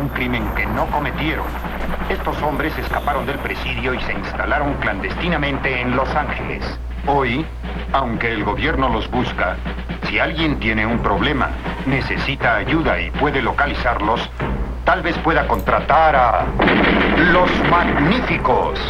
[0.00, 1.46] Un crimen que no cometieron.
[2.08, 6.64] Estos hombres escaparon del presidio y se instalaron clandestinamente en Los Ángeles.
[7.06, 7.44] Hoy,
[7.92, 9.56] aunque el gobierno los busca,
[10.08, 11.50] si alguien tiene un problema,
[11.86, 14.28] necesita ayuda y puede localizarlos,
[14.84, 16.46] tal vez pueda contratar a
[17.32, 18.80] los magníficos.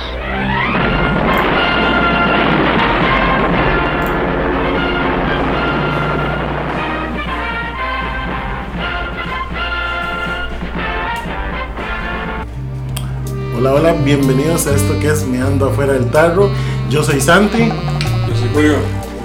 [13.60, 16.48] Hola, hola, bienvenidos a esto que es Meando afuera del tarro.
[16.88, 17.68] Yo soy Santi.
[17.68, 18.76] Yo soy Julio.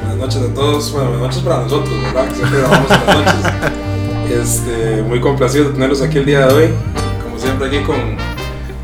[0.01, 0.91] Buenas noches a todos.
[0.91, 2.27] Bueno, buenas noches para nosotros, ¿verdad?
[2.27, 3.71] Que siempre grabamos en las noches.
[4.29, 6.69] Este, muy complacido de tenerlos aquí el día de hoy.
[7.23, 7.95] Como siempre, aquí con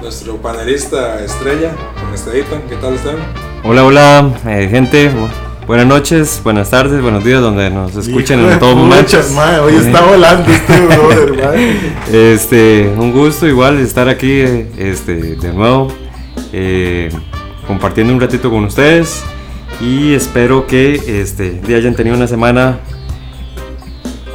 [0.01, 2.61] nuestro panelista estrella, con Estadita.
[2.69, 3.17] ¿Qué tal están?
[3.65, 5.11] Hola, hola, eh, gente.
[5.71, 9.17] Bu- Buenas noches, buenas tardes, buenos días, donde nos escuchen Hijo en todo momento.
[9.63, 12.33] hoy está volando este brother, mae.
[12.33, 14.41] Este, un gusto igual estar aquí
[14.77, 15.87] este, de nuevo,
[16.51, 17.09] eh,
[17.67, 19.23] compartiendo un ratito con ustedes
[19.79, 22.79] y espero que este, ya hayan tenido una semana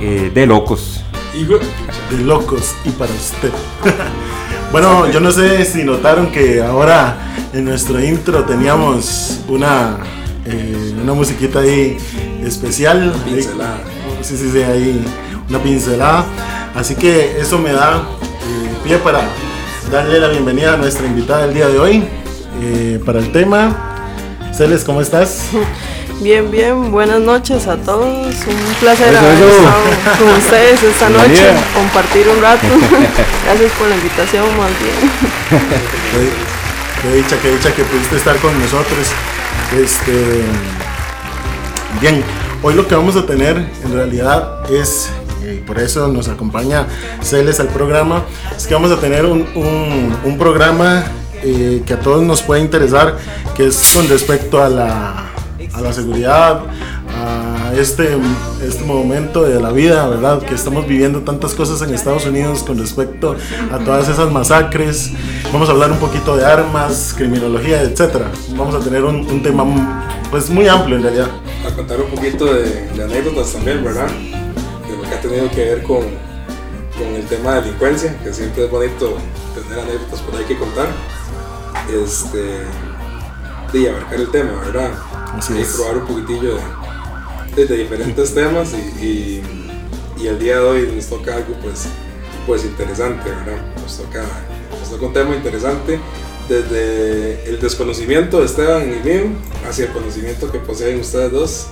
[0.01, 1.05] eh, de locos.
[1.39, 1.59] Hijo.
[2.11, 3.51] De locos y para usted.
[4.73, 7.19] bueno, yo no sé si notaron que ahora
[7.53, 9.99] en nuestro intro teníamos una,
[10.47, 11.97] eh, una musiquita ahí
[12.45, 13.13] especial.
[13.27, 13.79] Ahí- Pincelada.
[14.23, 15.05] Sí, sí, sí, ahí
[15.49, 16.25] una pincelada.
[16.75, 19.21] Así que eso me da eh, pie para
[19.91, 22.05] darle la bienvenida a nuestra invitada del día de hoy
[22.63, 23.95] eh, para el tema.
[24.55, 25.43] Celes, ¿cómo estás?
[26.19, 28.09] Bien, bien, buenas noches a todos.
[28.09, 32.67] Un placer Eso, haber estado con ustedes esta noche, compartir un rato.
[33.45, 34.95] Gracias por la invitación, más bien.
[36.11, 36.31] Qué,
[37.11, 39.09] qué dicha, qué dicha que pudiste estar con nosotros.
[39.75, 40.43] Este,
[42.01, 42.23] bien,
[42.63, 45.11] hoy lo que vamos a tener en realidad es,
[45.67, 46.87] por eso nos acompaña
[47.23, 48.25] Celes al programa,
[48.57, 51.05] es que vamos a tener un programa
[51.43, 53.17] eh, que a todos nos puede interesar,
[53.55, 55.27] que es con respecto a la,
[55.73, 56.61] a la seguridad,
[57.15, 58.17] a este,
[58.63, 60.43] este momento de la vida, ¿verdad?
[60.43, 63.37] Que estamos viviendo tantas cosas en Estados Unidos con respecto
[63.73, 65.13] a todas esas masacres.
[65.53, 68.31] Vamos a hablar un poquito de armas, criminología, etcétera.
[68.57, 71.29] Vamos a tener un, un tema pues muy amplio en realidad.
[71.67, 74.09] A contar un poquito de, de anécdotas también, ¿verdad?
[74.09, 76.03] De lo que ha tenido que ver con,
[76.97, 79.17] con el tema de delincuencia, que siempre es bonito
[79.55, 80.89] tener anécdotas por ahí que contar.
[81.89, 82.65] Este,
[83.73, 84.91] y abarcar el tema, ¿verdad?
[85.37, 85.75] Así y es.
[85.75, 86.61] probar un poquitillo de,
[87.65, 89.43] de- diferentes temas y, y,
[90.23, 91.87] y el día de hoy nos toca algo pues,
[92.47, 93.63] pues interesante, ¿verdad?
[93.83, 94.23] Nos toca,
[94.79, 95.99] nos toca un tema interesante
[96.49, 99.23] desde el desconocimiento de Esteban y mío
[99.69, 101.67] hacia el conocimiento que poseen ustedes dos.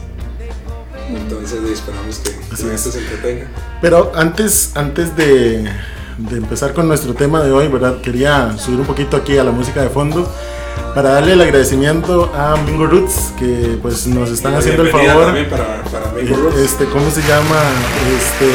[1.09, 2.61] Entonces esperamos que, que es.
[2.62, 3.47] esto se entretenga.
[3.81, 5.62] Pero antes, antes de,
[6.19, 8.01] de empezar con nuestro tema de hoy, ¿verdad?
[8.01, 10.28] Quería subir un poquito aquí a la música de fondo
[10.94, 15.25] para darle el agradecimiento a Mingo Roots, que pues nos están Y haciendo el favor.
[15.27, 16.56] también para, para Eh, Roots.
[16.59, 17.60] Este, ¿cómo se llama?
[18.16, 18.50] Este,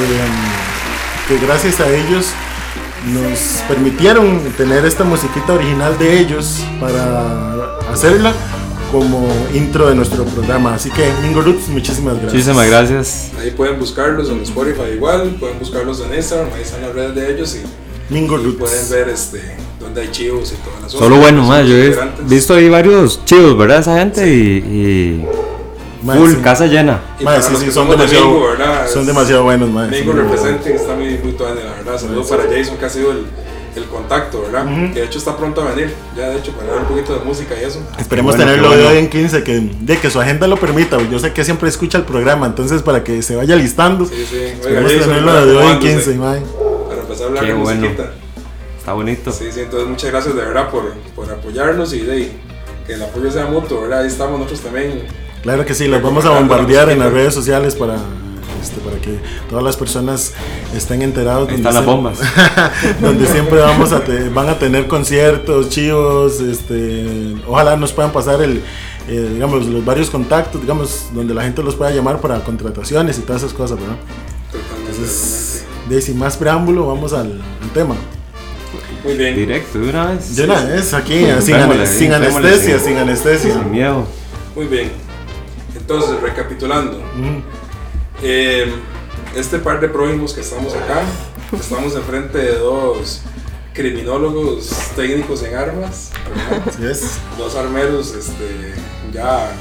[1.27, 2.27] que gracias a ellos
[3.13, 8.33] nos permitieron tener esta musiquita original de ellos para hacerla
[8.91, 10.73] como intro de nuestro programa.
[10.75, 12.33] Así que Mingo Roots, muchísimas gracias.
[12.33, 13.31] Muchísimas gracias.
[13.39, 17.33] Ahí pueden buscarlos en Spotify igual, pueden buscarlos en Instagram, ahí están las redes de
[17.33, 17.63] ellos y,
[18.09, 18.57] Mingo y Roots.
[18.57, 19.41] pueden ver este,
[19.79, 21.95] dónde hay chivos y todas las Solo bueno, más yo he
[22.27, 23.79] visto ahí varios chivos, ¿verdad?
[23.79, 25.25] Esa gente y, y
[26.03, 26.37] Mae, full, sí.
[26.37, 27.01] casa llena.
[27.19, 28.87] Y sí, sí, son somos de demasiado, Mingo, ¿verdad?
[28.91, 29.89] son demasiado buenos, mae.
[29.89, 30.17] Mingo Sí.
[30.19, 31.99] Representing está muy, tuane, la verdad.
[31.99, 33.25] Saludos para Jason que ha sido el,
[33.75, 34.65] el contacto, ¿verdad?
[34.93, 37.25] Que de hecho está pronto a venir, ya de hecho para ver un poquito de
[37.25, 37.79] música y eso.
[37.99, 38.97] Esperemos bueno, tenerlo qué de bueno.
[38.97, 40.97] hoy en 15, que, de que su agenda lo permita.
[41.11, 44.05] Yo sé que siempre escucha el programa, entonces para que se vaya listando.
[44.05, 44.35] Sí, sí.
[44.37, 46.68] Oiga, Esperemos Jason, tenerlo de hoy en acomodándose 15, mae.
[47.09, 47.79] Empezar a hablar Qué de bueno.
[47.81, 48.11] musiquita.
[48.77, 49.31] Está bonito.
[49.31, 52.31] Sí, sí, entonces muchas gracias de verdad por, por apoyarnos y de
[52.87, 54.01] que el apoyo sea mutuo, ¿verdad?
[54.01, 55.03] Ahí estamos nosotros también.
[55.43, 57.95] Claro que sí, los vamos a bombardear la en las redes sociales para
[58.61, 59.17] este, para que
[59.49, 60.33] todas las personas
[60.75, 61.47] estén enterados.
[61.49, 62.19] Ahí están las bombas.
[63.01, 68.41] donde siempre vamos a te- van a tener conciertos, chivos, este, ojalá nos puedan pasar
[68.41, 68.61] el,
[69.07, 73.21] eh, digamos, los varios contactos, digamos, donde la gente los pueda llamar para contrataciones y
[73.21, 73.95] todas esas cosas, ¿verdad?
[74.51, 75.48] Totalmente, Entonces,
[75.89, 77.95] de sin más preámbulo, vamos al, al tema.
[79.03, 79.35] Muy bien.
[79.35, 80.35] Directo, de una vez.
[80.35, 83.53] De una vez, aquí, sin, Démosle, ane- sin démosle, anestesia, sin- sin anestesia.
[83.53, 84.05] Sin miedo.
[84.55, 84.91] Muy bien.
[85.75, 86.99] Entonces, recapitulando.
[87.15, 87.41] Mm,
[88.21, 88.69] Eh,
[89.35, 91.03] este par de prójimos que estamos acá,
[91.57, 93.21] estamos enfrente de dos
[93.73, 96.67] criminólogos técnicos en armas, ¿verdad?
[96.67, 97.19] así es.
[97.37, 98.73] dos armeros este,
[99.13, 99.51] ya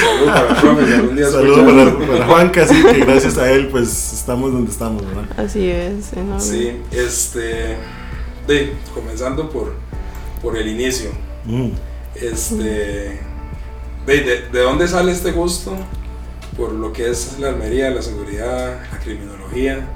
[0.00, 3.68] saludo para el profe, algún día Saludos para, para Juanca, sí, que gracias a él,
[3.68, 5.24] pues estamos donde estamos, ¿verdad?
[5.36, 6.12] Así es.
[6.12, 6.40] enorme.
[6.40, 7.76] Sí, este,
[8.46, 9.74] de, comenzando por,
[10.42, 11.10] por el inicio.
[11.44, 11.70] Mm.
[12.14, 13.20] Este,
[14.06, 15.76] de, de, ¿de dónde sale este gusto
[16.56, 19.86] por lo que es la armería, la seguridad, la criminología?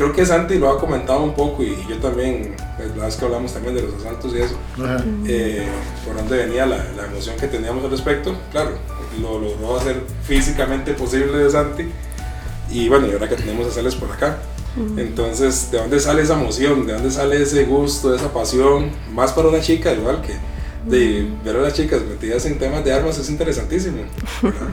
[0.00, 3.24] Creo que Santi lo ha comentado un poco y yo también, pues, la vez que
[3.26, 4.54] hablamos también de los asaltos y eso,
[5.26, 5.68] eh,
[6.06, 8.34] por dónde venía la, la emoción que teníamos al respecto.
[8.50, 8.70] Claro,
[9.20, 11.90] lo logró hacer físicamente posible de Santi.
[12.70, 14.38] Y bueno, y ahora que tenemos a Celes por acá.
[14.96, 16.86] Entonces, ¿de dónde sale esa emoción?
[16.86, 18.92] ¿De dónde sale ese gusto, esa pasión?
[19.12, 20.32] Más para una chica, igual que
[20.90, 24.04] de ver a las chicas metidas en temas de armas es interesantísimo.
[24.40, 24.68] ¿verdad?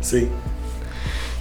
[0.00, 0.26] Sí.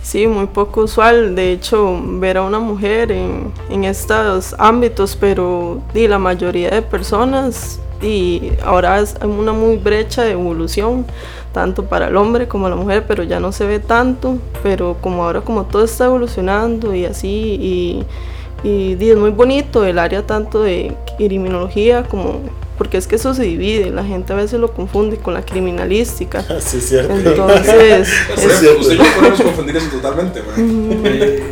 [0.08, 5.82] Sí, muy poco usual, de hecho, ver a una mujer en, en estos ámbitos, pero
[5.94, 11.06] di, la mayoría de personas, y ahora es una muy brecha de evolución,
[11.52, 15.26] tanto para el hombre como la mujer, pero ya no se ve tanto, pero como
[15.26, 17.28] ahora como todo está evolucionando y así,
[17.60, 18.06] y,
[18.64, 22.40] y di, es muy bonito el área tanto de criminología como...
[22.78, 26.44] Porque es que eso se divide, la gente a veces lo confunde con la criminalística.
[26.60, 27.14] Sí, es cierto.
[27.14, 28.82] Entonces, Usted, es- cierto.
[28.82, 30.42] usted y yo podemos confundir eso totalmente.
[30.42, 31.44] ¿verdad?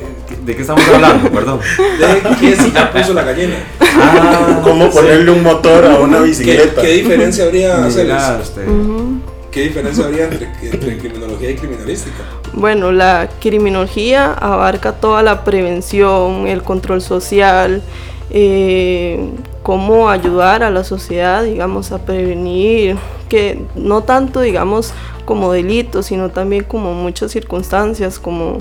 [0.45, 1.31] ¿De qué estamos hablando?
[1.31, 1.59] Perdón.
[1.99, 3.55] ¿De qué si ya puso la gallina?
[3.81, 6.81] Ah, ¿Cómo ponerle un motor a una ¿Qué, bicicleta?
[6.81, 8.67] qué diferencia habría, usted.
[8.67, 9.19] Ujú.
[9.51, 12.17] ¿Qué diferencia habría entre, entre criminología y criminalística?
[12.53, 17.81] Bueno, la criminología abarca toda la prevención, el control social,
[18.29, 19.17] eh,
[19.65, 22.97] cómo ayudar a la sociedad, digamos, a prevenir,
[23.27, 24.93] que no tanto, digamos,
[25.25, 28.59] como delitos, sino también como muchas circunstancias, como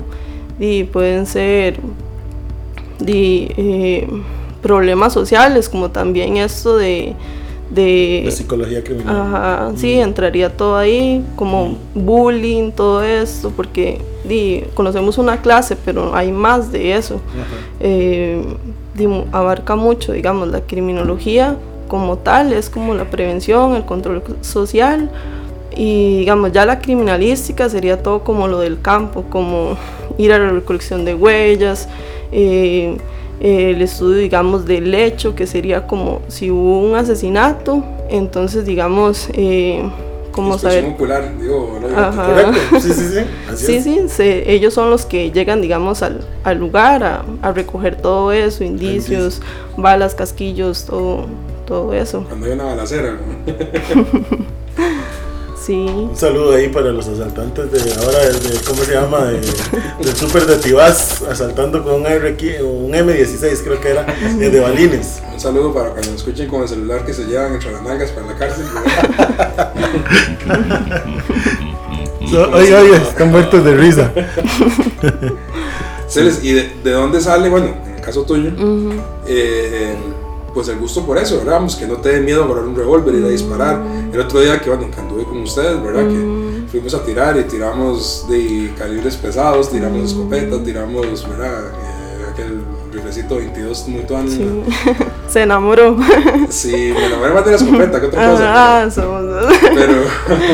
[0.91, 1.79] pueden ser
[3.05, 4.07] eh,
[4.63, 7.13] problemas sociales, como también esto de...
[7.69, 9.15] de La psicología criminal.
[9.15, 14.01] Ajá, sí, entraría todo ahí, como bullying, todo esto, porque
[14.73, 17.21] conocemos una clase, pero hay más de eso.
[17.79, 18.41] Eh,
[19.31, 21.55] abarca mucho, digamos, la criminología
[21.87, 25.09] como tal, es como la prevención, el control social,
[25.75, 29.77] y digamos, ya la criminalística sería todo como lo del campo, como
[30.17, 31.87] ir a la recolección de huellas,
[32.31, 32.97] eh,
[33.41, 39.83] el estudio, digamos, del hecho, que sería como si hubo un asesinato, entonces, digamos, eh,
[40.35, 40.85] como saber...
[40.85, 42.79] ocular, digo, ¿no?
[42.79, 43.19] Sí, sí, sí.
[43.51, 43.83] Así Sí, es.
[43.83, 48.31] sí, se- ellos son los que llegan, digamos, al, al lugar a, a recoger todo
[48.31, 49.41] eso, indicios,
[49.77, 51.25] balas, casquillos, todo,
[51.65, 52.23] todo eso.
[52.27, 53.13] Cuando hay una balacera.
[53.13, 54.05] ¿no?
[55.65, 59.25] Sí, Un saludo ahí para los asaltantes de ahora, de, de- ¿cómo se llama?
[59.25, 59.39] De,
[60.05, 64.05] del Super de Tibás, asaltando con un, R, un M16, creo que era,
[64.39, 65.23] eh, de balines.
[65.33, 68.11] Un saludo para cuando nos escuchen con el celular que se llevan entre las nalgas
[68.11, 68.65] para la cárcel.
[72.29, 74.11] So- oye, oye, están muertos de risa.
[76.07, 78.51] Celes, ¿y de, de dónde sale, bueno, en el caso tuyo,
[79.27, 79.95] eh,
[80.55, 81.55] pues el gusto por eso, ¿verdad?
[81.55, 83.83] Vamos, que no te dé miedo agarrar un revólver, ir a disparar.
[84.11, 86.07] El otro día que, bueno, que anduve con ustedes, ¿verdad?
[86.07, 91.65] Que fuimos a tirar y tiramos de calibres pesados, tiramos escopetas, tiramos, ¿verdad?
[91.65, 92.61] Eh, aquel
[92.93, 94.31] riflecito 22 muy tuano.
[94.31, 94.63] sí.
[95.27, 95.97] se enamoró.
[96.49, 98.83] Sí, me enamoré más de la escopeta que otra cosa.
[98.83, 99.23] Ah, somos
[99.73, 99.93] Pero,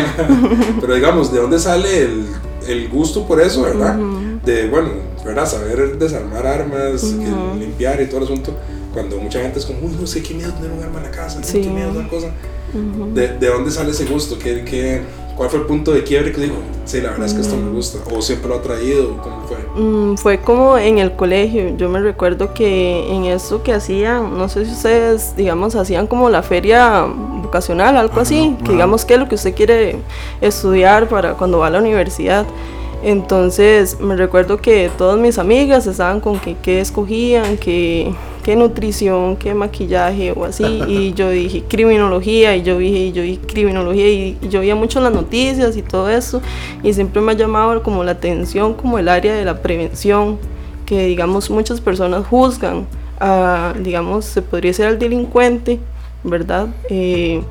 [0.82, 2.26] pero digamos, ¿de dónde sale el,
[2.68, 3.96] el gusto por eso, verdad?
[4.44, 4.90] De, bueno,
[5.24, 5.46] ¿verdad?
[5.46, 8.56] Saber desarmar armas, que limpiar y todo el asunto.
[8.94, 11.12] Cuando mucha gente es como, uy, no sé qué miedo tener un arma en la
[11.12, 11.62] casa, no, Sí.
[11.62, 12.28] qué miedo tal cosa.
[13.14, 14.38] ¿De, de dónde sale ese gusto?
[14.40, 15.02] ¿Qué, qué,
[15.36, 16.56] ¿Cuál fue el punto de quiebre que dijo,
[16.86, 18.00] sí, la verdad es que esto me gusta?
[18.14, 19.18] ¿O siempre lo ha traído?
[19.22, 19.58] ¿Cómo fue?
[19.82, 21.76] Mm, fue como en el colegio.
[21.78, 26.30] Yo me recuerdo que en eso que hacían, no sé si ustedes, digamos, hacían como
[26.30, 27.06] la feria
[27.42, 29.98] vocacional, algo así, que digamos que es lo que usted quiere
[30.42, 32.46] estudiar para cuando va a la universidad.
[33.04, 39.36] Entonces me recuerdo que todas mis amigas estaban con que qué escogían, que, qué nutrición,
[39.38, 40.64] qué maquillaje o así.
[40.88, 44.76] Y yo dije criminología y yo dije, y yo dije criminología y, y yo veía
[44.76, 46.42] mucho las noticias y todo eso.
[46.84, 50.38] Y siempre me ha llamado como la atención como el área de la prevención,
[50.86, 52.86] que digamos muchas personas juzgan
[53.22, 55.80] a, digamos, se podría ser al delincuente,
[56.24, 56.68] ¿verdad?
[56.90, 57.42] Eh,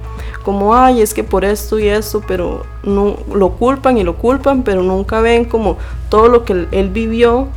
[0.42, 4.64] como, ay, es que por esto y esto, pero no, lo culpan y lo culpan,
[4.64, 5.76] pero nunca ven como
[6.08, 7.48] todo lo que él, él vivió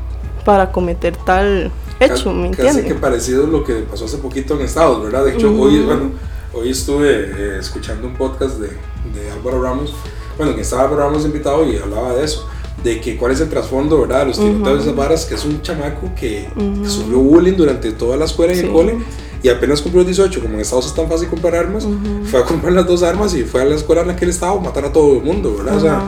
[0.45, 2.93] para cometer tal hecho, ¿me Casi que entiendes?
[3.01, 5.25] parecido a lo que pasó hace poquito en Estados, ¿verdad?
[5.25, 6.11] De hecho, hoy, bueno,
[6.53, 9.93] hoy estuve eh, escuchando un podcast de, de Álvaro Ramos,
[10.37, 12.47] bueno, que estaba Álvaro Ramos invitado y hablaba de eso,
[12.83, 14.21] de que cuál es el trasfondo, ¿verdad?
[14.21, 16.49] De los tiroteos de esas varas, que es un chamaco que,
[16.83, 18.71] que sufrió bullying durante toda la escuela y el Sí.
[18.71, 18.97] cole.
[19.43, 21.85] Y apenas cumplió 18, como en Estados es tan fácil comprar armas,
[22.31, 24.31] fue a comprar las dos armas y fue a la escuela en la que él
[24.31, 25.75] estaba a matar a todo el mundo, ¿verdad?
[25.75, 26.01] O sea,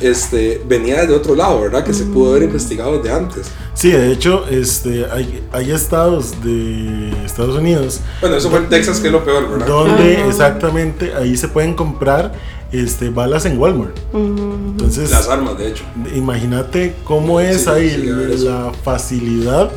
[0.00, 1.84] este, venía de otro lado, ¿verdad?
[1.84, 3.50] Que se pudo haber investigado desde antes.
[3.74, 8.98] Sí, de hecho, este, hay, hay estados de Estados Unidos Bueno, eso fue en Texas,
[9.00, 9.66] que es lo peor, ¿verdad?
[9.66, 12.32] donde exactamente ahí se pueden comprar
[12.72, 13.96] este, balas en Walmart.
[14.14, 15.84] Entonces, Las armas, de hecho.
[16.14, 19.70] imagínate cómo es Sí, ahí sí, la facilidad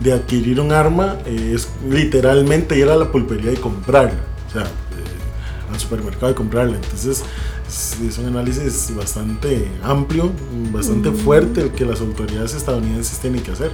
[0.00, 1.16] de adquirir un arma.
[1.26, 4.20] eh, es literalmente ir a la pulpería y comprarla.
[4.48, 6.76] O sea, eh, al supermercado y comprarla.
[6.76, 7.22] Entonces,
[7.68, 10.30] es, un análisis bastante amplio,
[10.72, 13.72] bastante fuerte el que las autoridades estadounidenses tienen que hacer.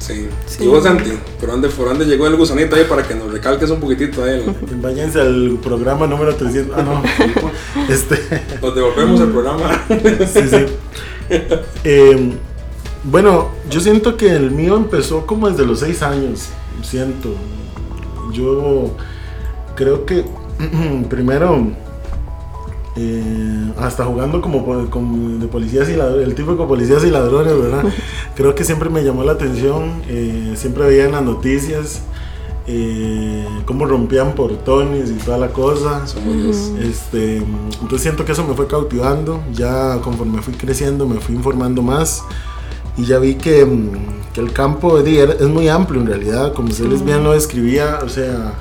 [0.00, 0.26] Sí.
[0.46, 0.64] Sí.
[0.64, 3.68] Y vos, Santi, ¿por dónde, ¿por dónde llegó el gusanito ahí para que nos recalques
[3.68, 4.42] un poquitito ahí?
[4.70, 6.74] el- Váyanse al programa número 300.
[6.78, 7.02] Ah, no.
[7.92, 8.16] este.
[8.62, 9.84] Nos devolvemos el programa.
[9.88, 10.66] Sí, sí.
[11.84, 12.32] Eh,
[13.10, 16.48] bueno, yo siento que el mío empezó como desde los 6 años.
[16.82, 17.34] Siento.
[18.32, 18.90] Yo
[19.74, 20.24] creo que
[21.08, 21.66] primero.
[22.96, 27.84] eh, hasta jugando como, como de policías y ladrones, el típico policías y ladrones, ¿verdad?
[28.34, 32.02] Creo que siempre me llamó la atención, eh, siempre veía en las noticias
[32.66, 36.04] eh, cómo rompían portones y toda la cosa.
[36.82, 39.40] Este, entonces siento que eso me fue cautivando.
[39.52, 42.22] Ya conforme fui creciendo me fui informando más.
[42.98, 46.52] Y ya vi que, mm, que el campo de, es muy amplio en realidad.
[46.52, 48.54] Como ustedes bien lo describía, o sea,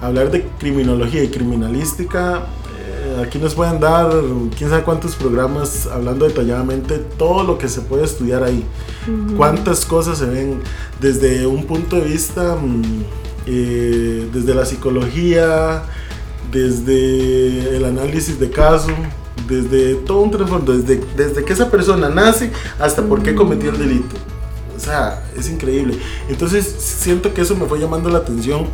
[0.00, 2.42] hablar de criminología y criminalística.
[2.78, 4.10] eh, Aquí nos pueden dar
[4.56, 8.64] quién sabe cuántos programas hablando detalladamente todo lo que se puede estudiar ahí.
[9.36, 10.60] Cuántas cosas se ven
[11.00, 12.82] desde un punto de vista, mm,
[13.46, 15.82] eh, desde la psicología,
[16.52, 18.88] desde el análisis de caso,
[19.48, 23.78] desde todo un trasfondo, desde, desde que esa persona nace hasta por qué cometió el
[23.78, 24.16] delito.
[24.76, 25.98] O sea, es increíble.
[26.28, 28.66] Entonces siento que eso me fue llamando la atención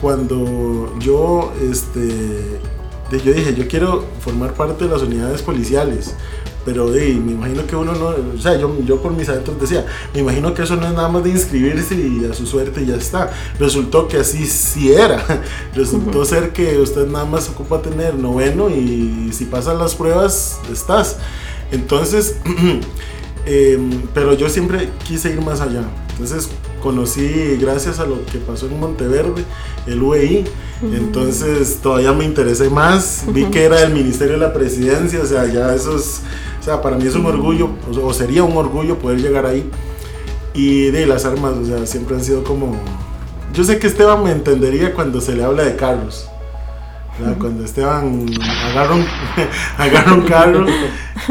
[0.00, 2.60] cuando yo, este,
[3.10, 6.14] yo dije, yo quiero formar parte de las unidades policiales.
[6.70, 9.84] Pero de, me imagino que uno no, o sea, yo, yo por mis adentros decía,
[10.14, 12.86] me imagino que eso no es nada más de inscribirse y a su suerte y
[12.86, 13.32] ya está.
[13.58, 15.42] Resultó que así sí era.
[15.74, 21.16] Resultó ser que usted nada más ocupa tener noveno y si pasan las pruebas, estás.
[21.72, 22.36] Entonces,
[23.46, 25.82] em, pero yo siempre quise ir más allá.
[26.12, 26.50] Entonces
[26.80, 29.44] conocí, gracias a lo que pasó en Monteverde,
[29.88, 30.44] el UEI.
[30.82, 33.24] Entonces todavía me interesé más.
[33.32, 35.20] Vi que era el Ministerio de la Presidencia.
[35.20, 36.22] O sea, ya eso es,
[36.60, 37.70] o sea, para mí es un orgullo,
[38.02, 39.68] o, sería un orgullo poder llegar ahí.
[40.52, 42.76] Y de las armas, o sea, siempre han sido como...
[43.54, 46.28] Yo sé que Esteban me entendería cuando se le habla de carros.
[47.20, 48.26] O sea, Cuando Esteban
[48.70, 49.04] agarra un,
[49.78, 50.66] agarra un carro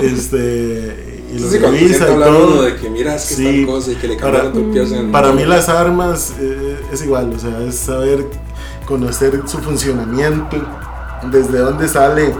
[0.02, 2.62] este, y lo Sí, revisa y todo.
[2.64, 4.96] de que mira, es que Sí, tal cosa y que le para- cambiaron tu pieza
[4.98, 8.26] en el Para mí las armas eh, es igual, o sea, es saber
[8.86, 10.58] conocer su funcionamiento,
[11.32, 12.34] desde dónde sale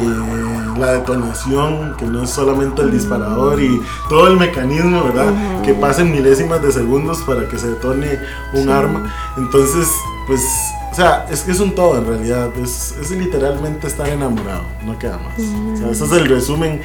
[0.00, 5.32] eh, la detonación, que no es solamente el disparador y todo el mecanismo, ¿verdad?
[5.62, 8.18] Que pasen milésimas de segundos para que se detone
[8.54, 9.12] un arma.
[9.36, 9.86] Entonces,
[10.26, 10.40] pues,
[10.90, 14.98] o sea, es que es un todo en realidad, es, es literalmente estar enamorado, no
[14.98, 15.38] queda más.
[15.38, 16.80] O sea, ese es el resumen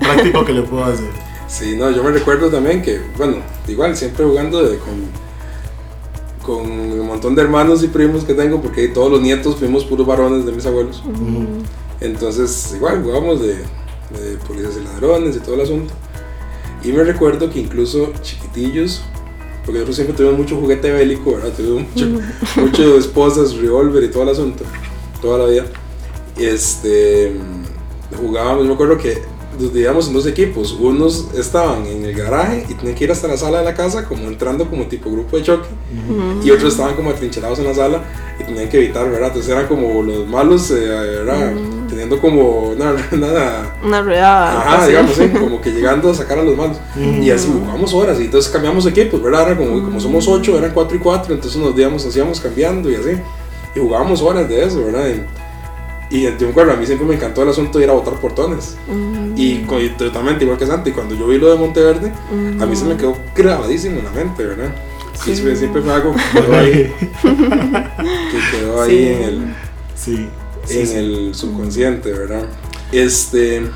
[0.00, 1.10] práctico que le puedo hacer.
[1.48, 3.36] Sí, no, yo me recuerdo también que, bueno,
[3.68, 4.94] igual, siempre jugando de- con,
[6.42, 10.06] con un montón de hermanos y primos que tengo, porque todos los nietos fuimos puros
[10.06, 11.02] varones de mis abuelos.
[12.02, 15.94] Entonces, igual, jugábamos de, de policías y ladrones y todo el asunto.
[16.84, 19.02] Y me recuerdo que incluso chiquitillos,
[19.64, 21.52] porque nosotros siempre tuvimos mucho juguete bélico, ¿verdad?
[21.56, 22.20] Tuvimos mucho,
[22.60, 24.64] mucho esposas, revólver y todo el asunto,
[25.20, 25.64] toda la vida.
[26.36, 27.36] Este,
[28.16, 29.22] jugábamos, yo me acuerdo que
[29.58, 30.72] dividíamos en dos equipos.
[30.72, 34.06] Unos estaban en el garaje y tenían que ir hasta la sala de la casa,
[34.06, 35.68] como entrando como tipo grupo de choque.
[36.42, 38.02] Y otros estaban como atrincherados en la sala
[38.40, 39.28] y tenían que evitar, ¿verdad?
[39.28, 41.52] Entonces eran como los malos, eh, ¿verdad?
[41.92, 44.60] Teniendo como una, una, Una redada.
[44.60, 44.88] Ajá, así.
[44.88, 46.78] digamos, sí, como que llegando a sacar a los malos.
[47.22, 49.48] Y así jugamos horas y entonces cambiamos equipos, ¿verdad?
[49.48, 52.94] Era como, como somos ocho, eran cuatro y cuatro, entonces nos digamos, hacíamos cambiando y
[52.94, 53.10] así.
[53.76, 55.06] Y jugábamos horas de eso, ¿verdad?
[56.10, 57.94] Y, y yo me acuerdo, a mí siempre me encantó el asunto de ir a
[57.94, 58.76] botar portones.
[59.36, 62.10] Y, co- y totalmente igual que Santi, cuando yo vi lo de Monteverde,
[62.60, 64.74] a mí se me quedó grabadísimo en la mente, ¿verdad?
[65.14, 66.92] Y siempre, siempre fue algo que quedó ahí,
[68.30, 69.06] que quedó ahí Sí.
[69.08, 69.54] en el
[69.94, 70.28] Sí.
[70.64, 70.94] Sí, en sí.
[70.96, 72.42] el subconsciente, ¿verdad?
[72.92, 73.60] Este.
[73.60, 73.70] Me-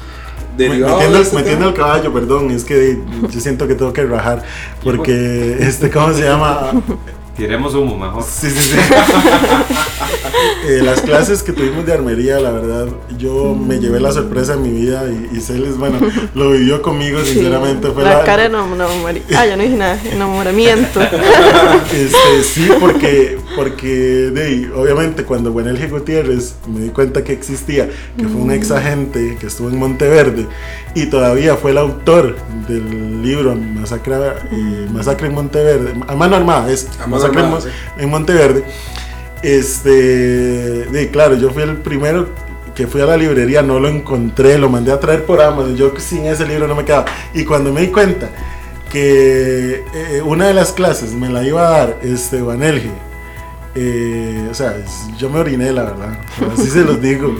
[0.57, 2.99] Derivado este metiendo el tema- caballo, perdón, es que
[3.31, 4.43] yo siento que tengo que rajar.
[4.85, 6.71] Porque, este, ¿cómo se llama?
[7.37, 8.23] Tiremos humo mejor.
[8.25, 8.77] Sí, sí, sí.
[10.69, 12.89] Eh, las clases que tuvimos de armería, la verdad,
[13.19, 15.99] yo me llevé la sorpresa de mi vida y, y Celes, bueno,
[16.35, 17.35] lo vivió conmigo, Sí.
[17.35, 17.89] sinceramente.
[17.93, 19.23] Fue la la, cara de enamoramiento.
[19.37, 19.99] Ah, ya no dije nada.
[20.11, 21.01] Enamoramiento.
[21.95, 27.89] Este, sí, porque, porque de, ahí, obviamente cuando Buenelge Gutiérrez me di cuenta que existía,
[28.17, 30.47] que fue un ex agente que estuvo en Monteverde
[30.95, 32.37] y todavía fue el autor
[32.69, 34.15] del libro Masacre,
[34.53, 37.69] eh, Masacre en Monteverde, a mano armada, es A mano Masacre en armada, sí.
[37.99, 38.65] en Monteverde.
[39.43, 42.29] Este, de, claro, yo fui el primero
[42.75, 45.93] que fui a la librería, no lo encontré, lo mandé a traer por Amazon, yo
[45.99, 47.07] sin ese libro no me quedaba.
[47.33, 48.29] Y cuando me di cuenta
[48.93, 52.91] que eh, una de las clases me la iba a dar este Vanelge,
[53.77, 54.77] eh, o sea,
[55.19, 56.19] yo me oriné, la verdad,
[56.53, 57.35] así se los digo.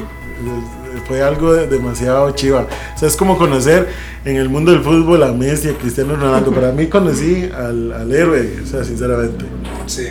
[1.09, 2.67] Fue algo de- demasiado chiva.
[2.95, 3.89] O sea, es como conocer
[4.25, 6.53] en el mundo del fútbol a Messi, a Cristiano Ronaldo.
[6.53, 9.45] Para mí conocí al, al héroe, o sea, sinceramente.
[9.87, 10.09] Sí.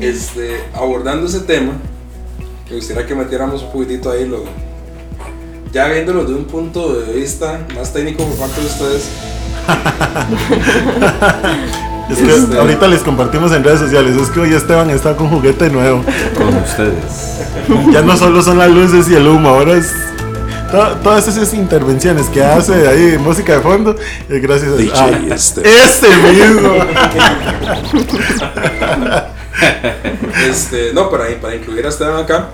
[0.00, 1.72] Este, abordando ese tema,
[2.70, 4.44] me gustaría que metiéramos un poquitito ahí lo.
[5.72, 9.10] Ya viéndolo de un punto de vista más técnico por parte de ustedes.
[12.10, 14.16] Es que Este- ahorita les compartimos en redes sociales.
[14.16, 16.04] Es que hoy Esteban está con juguete nuevo.
[16.36, 17.92] Con ustedes.
[17.92, 19.90] Ya no solo son las luces y el humo, ahora es.
[20.70, 23.96] to- todas esas intervenciones que hace ahí, música de fondo,
[24.28, 25.70] es gracias a DJ ah, Esteban.
[25.70, 26.70] ese mismo.
[30.48, 32.48] Este, no, para, para incluir a Esteban acá.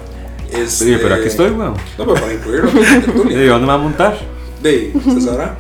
[0.51, 1.75] Este, Sí, pero aquí estoy, weón.
[1.99, 3.49] No, pero para incluirlo aquí en la ¿Y tertulia.
[3.51, 4.19] dónde me va a montar?
[4.63, 5.57] De, se sabrá.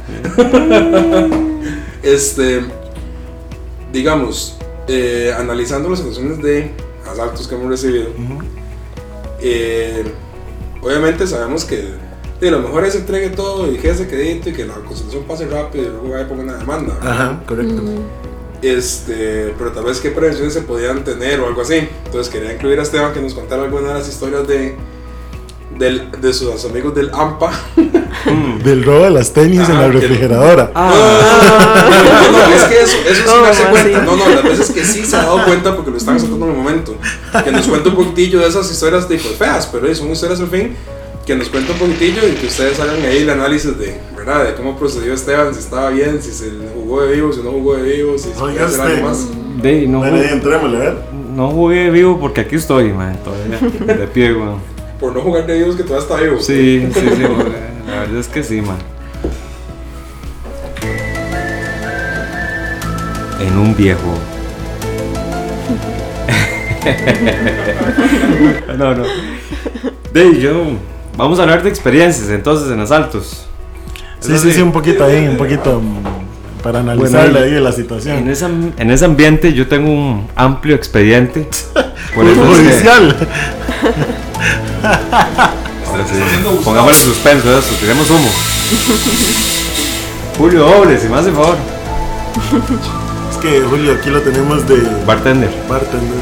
[2.03, 2.65] este,
[3.92, 4.57] digamos,
[4.88, 6.70] eh, analizando las situaciones de
[7.11, 8.09] asaltos que hemos recibido,
[9.40, 10.05] eh,
[10.81, 11.90] obviamente sabemos que
[12.40, 15.85] de lo mejor es entregue todo y quede quedito y que la conciliación pase rápido
[15.85, 16.94] y luego vaya a poner una demanda.
[16.94, 17.12] ¿verdad?
[17.12, 17.83] Ajá, correcto.
[18.62, 21.88] Este, pero tal vez qué prevenciones se podían tener o algo así.
[22.07, 24.76] Entonces quería incluir a Esteban que nos contara algunas de las historias de,
[25.79, 27.51] del- de sus amigos del AMPA.
[28.65, 30.71] Del robo de las tenis en la que- refrigeradora.
[30.75, 30.93] Ah.
[32.31, 33.71] No, no, es que eso, eso sí ¿Cómo darse así?
[33.73, 34.03] cuenta.
[34.03, 36.53] No, no, las veces que sí se ha dado cuenta porque lo están saltando en
[36.53, 36.95] el momento.
[37.45, 40.77] Que nos cuente un poquitillo de esas historias tipo feas, pero son historias al fin.
[41.27, 44.45] Que nos cuente un poquitillo y que ustedes hagan ahí el análisis de, ¿verdad?
[44.45, 47.77] De cómo procedió Esteban, si estaba bien, si se jugó de vivo, si no jugó
[47.77, 49.27] de vivo, si se hacer este- algo más.
[49.63, 50.97] De, no, jugué, entrémosle, a ver.
[51.35, 53.95] no jugué vivo porque aquí estoy, man, todavía.
[53.95, 54.72] De pie, weón.
[55.03, 56.38] Por no jugar de vivos que todavía está vivo.
[56.38, 57.23] Sí, sí, sí.
[57.88, 58.79] La verdad es que sí, man.
[63.41, 64.15] En un viejo.
[68.79, 69.03] no, no.
[70.12, 70.67] De yo.
[71.17, 73.49] Vamos a hablar de experiencias entonces en asaltos.
[74.21, 76.22] Sí, sí, sí, un poquito ahí, un poquito mm,
[76.62, 78.29] para analizarle Bueno, ahí la En situación.
[78.29, 81.48] ese, am- en ese ambiente yo tengo un amplio expediente.
[82.14, 83.16] Por eso Judicial.
[84.83, 86.14] Ahora sí,
[86.64, 88.29] Pongámosle suspenso eso, tiremos humo.
[90.38, 91.57] Julio Doble, si me hace favor.
[93.31, 95.51] Es que Julio, aquí lo tenemos de Bartender.
[95.68, 96.16] bartender.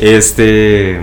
[0.00, 1.00] Este.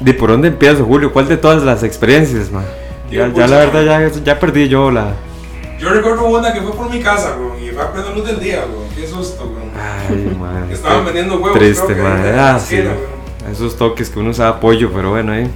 [0.00, 1.12] ¿De por dónde empiezo, Julio?
[1.12, 2.64] ¿Cuál de todas las experiencias, man?
[3.12, 5.12] Ya, ya la verdad, ya, ya perdí yo la.
[5.78, 8.40] Yo recuerdo una que fue por mi casa, güey, y fue a plena luz del
[8.40, 8.88] día, güey.
[8.94, 9.64] Qué susto, güey.
[9.76, 10.68] Ay, man.
[10.68, 12.76] Que estaban vendiendo huevos, Triste, la Ah, sí.
[12.76, 13.52] esquina, güey.
[13.52, 15.50] Esos toques que uno sabe apoyo, pero bueno, ahí.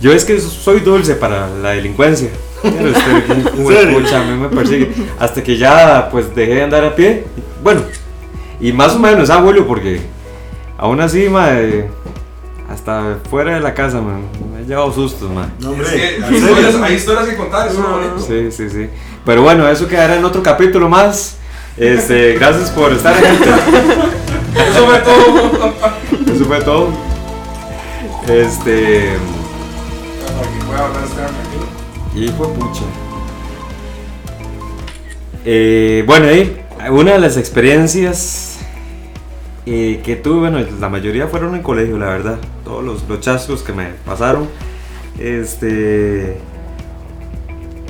[0.00, 2.30] Yo es que soy dulce para la delincuencia.
[2.62, 3.10] Pero este,
[4.16, 4.90] a mí me persigue.
[5.18, 7.24] Hasta que ya, pues, dejé de andar a pie.
[7.62, 7.82] Bueno,
[8.60, 10.00] y más o menos, ah, Julio, porque
[10.78, 11.88] aún así, madre,
[12.70, 14.22] hasta fuera de la casa, man,
[14.64, 15.52] he llevado sustos, man.
[15.60, 15.90] No, Es hombre.
[15.90, 18.18] que ¿en hay historias, hay historias que contar, eso es lo bonito.
[18.26, 18.88] Sí, sí, sí.
[19.24, 21.36] Pero bueno, eso quedará en otro capítulo más.
[21.76, 23.26] Este, gracias por estar aquí.
[23.26, 25.74] Eso fue todo.
[26.34, 26.88] Eso fue todo.
[28.28, 29.16] Este.
[30.36, 31.66] Para que pueda hablar Esteban tranquilo.
[32.14, 32.82] Y fue pucha.
[35.44, 38.53] Eh, bueno, ahí, una de las experiencias
[39.66, 42.36] eh, que tuve, bueno, la mayoría fueron en colegio, la verdad.
[42.64, 44.46] Todos los, los chascos que me pasaron.
[45.18, 46.36] Este.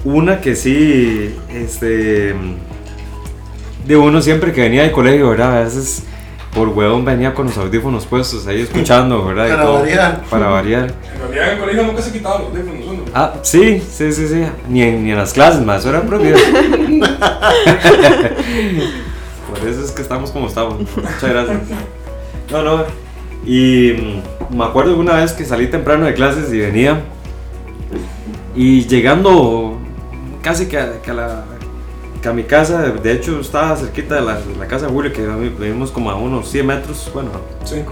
[0.05, 2.35] Una que sí, este.
[3.87, 5.59] De uno siempre que venía del colegio, ¿verdad?
[5.59, 6.05] A veces
[6.55, 9.47] por huevón venía con los audífonos puestos ahí escuchando, ¿verdad?
[9.47, 10.23] Y Para todo, variar.
[10.31, 10.95] Para variar.
[11.13, 13.03] En realidad en el colegio nunca se quitaba los audífonos uno.
[13.13, 14.45] Ah, sí, sí, sí, sí.
[14.69, 16.39] Ni en, ni en las clases más, eso era prohibido.
[19.59, 20.79] Por eso es que estamos como estamos.
[20.79, 21.59] Muchas gracias.
[22.51, 22.85] No, no.
[23.47, 23.93] Y
[24.53, 27.03] mm, me acuerdo una vez que salí temprano de clases y venía.
[28.57, 29.79] Y llegando
[30.43, 31.45] casi que a, que a la,
[32.23, 35.13] que a mi casa, de hecho estaba cerquita de la, de la casa de Julio,
[35.13, 37.31] que vivimos como a unos 100 metros, bueno,
[37.65, 37.83] Sí,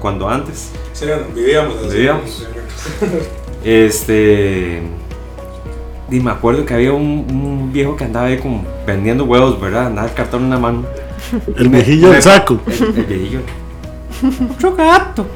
[0.00, 0.70] cuando antes.
[0.92, 1.96] sí, vivíamos así.
[1.96, 2.46] Vivíamos.
[3.64, 4.82] Este.
[6.14, 9.86] Y me acuerdo que había un, un viejo que andaba ahí como vendiendo huevos, ¿verdad?
[9.86, 10.84] Andaba el cartón en la mano.
[11.56, 12.60] El viejillo del saco.
[12.68, 13.40] El, el viejillo.
[14.52, 15.26] Otro gato.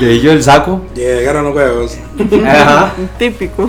[0.00, 0.82] Viejillo del saco.
[0.94, 1.98] Llegaron los huevos.
[2.46, 2.92] Ajá.
[3.18, 3.68] Típico.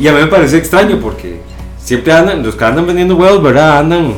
[0.00, 1.40] Y a mí me pareció extraño porque
[1.78, 3.80] siempre andan, los que andan vendiendo huevos, ¿verdad?
[3.80, 4.14] Andan.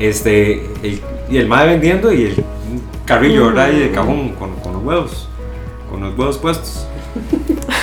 [0.00, 0.64] Este.
[0.82, 2.44] el- y el madre vendiendo y el
[3.04, 3.70] carrillo, ¿verdad?
[3.70, 5.28] Y de cajón con, con los huevos.
[5.90, 6.86] Con los huevos puestos.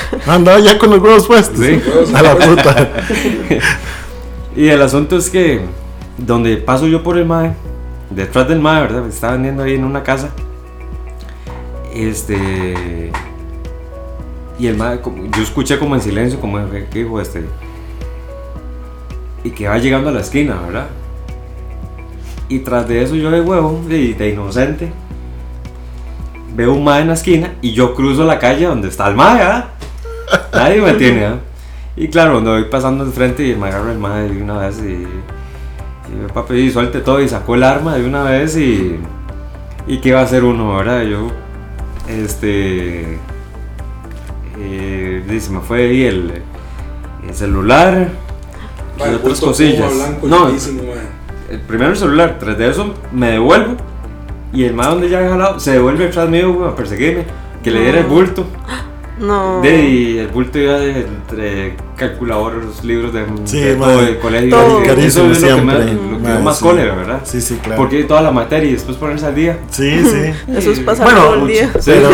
[0.28, 1.60] Andaba ya con los huevos puestos.
[1.60, 1.82] Sí.
[2.14, 2.90] A la puta.
[4.56, 5.60] Y el asunto es que
[6.18, 7.54] donde paso yo por el MAE,
[8.10, 9.08] detrás del MAE, ¿verdad?
[9.08, 10.30] Estaba vendiendo ahí en una casa.
[11.94, 13.12] Este.
[14.58, 15.02] Y el MAE,
[15.36, 17.44] yo escuché como en silencio, como que dijo este.
[19.44, 20.88] Y que va llegando a la esquina, ¿verdad?
[22.48, 24.92] Y tras de eso yo de huevo, de, de inocente,
[26.56, 29.42] veo un MAE en la esquina y yo cruzo la calle donde está el MAE,
[29.42, 29.75] ¿ah?
[30.56, 31.40] Nadie me tiene, ¿ah?
[31.98, 34.80] Y claro, cuando voy pasando al frente y me agarro el madre de una vez
[34.80, 38.98] y, y yo, papi, y suelte todo y sacó el arma de una vez y,
[39.88, 41.04] y qué va a hacer uno, ¿verdad?
[41.04, 41.28] Yo,
[42.10, 43.18] este,
[44.60, 46.42] eh, y se me fue ahí el,
[47.28, 48.10] el celular
[48.98, 49.94] y Vale, otras puto cosillas.
[49.96, 50.50] Blanco, No,
[51.50, 53.76] el primero el celular, tras de eso me devuelvo
[54.52, 57.26] y el más donde ya había jalado se devuelve detrás mío a perseguirme,
[57.64, 58.46] que le diera el bulto.
[59.20, 59.62] No.
[59.62, 64.50] De, y el bulto iba de, entre calculadores, libros de, Sí, de todo el colegio.
[64.50, 64.82] Todo.
[64.84, 65.78] Eso es lo que siempre.
[65.80, 66.64] me- lo que Madre, más sí.
[66.64, 67.22] cólera, ¿verdad?
[67.24, 67.78] Sí, sí, claro.
[67.82, 69.58] Porque toda la materia y después ponerse al día.
[69.70, 70.52] Sí, sí.
[70.52, 71.72] Eso es pasar Bueno, todo el día.
[71.80, 71.92] Sí.
[71.94, 72.10] Pero,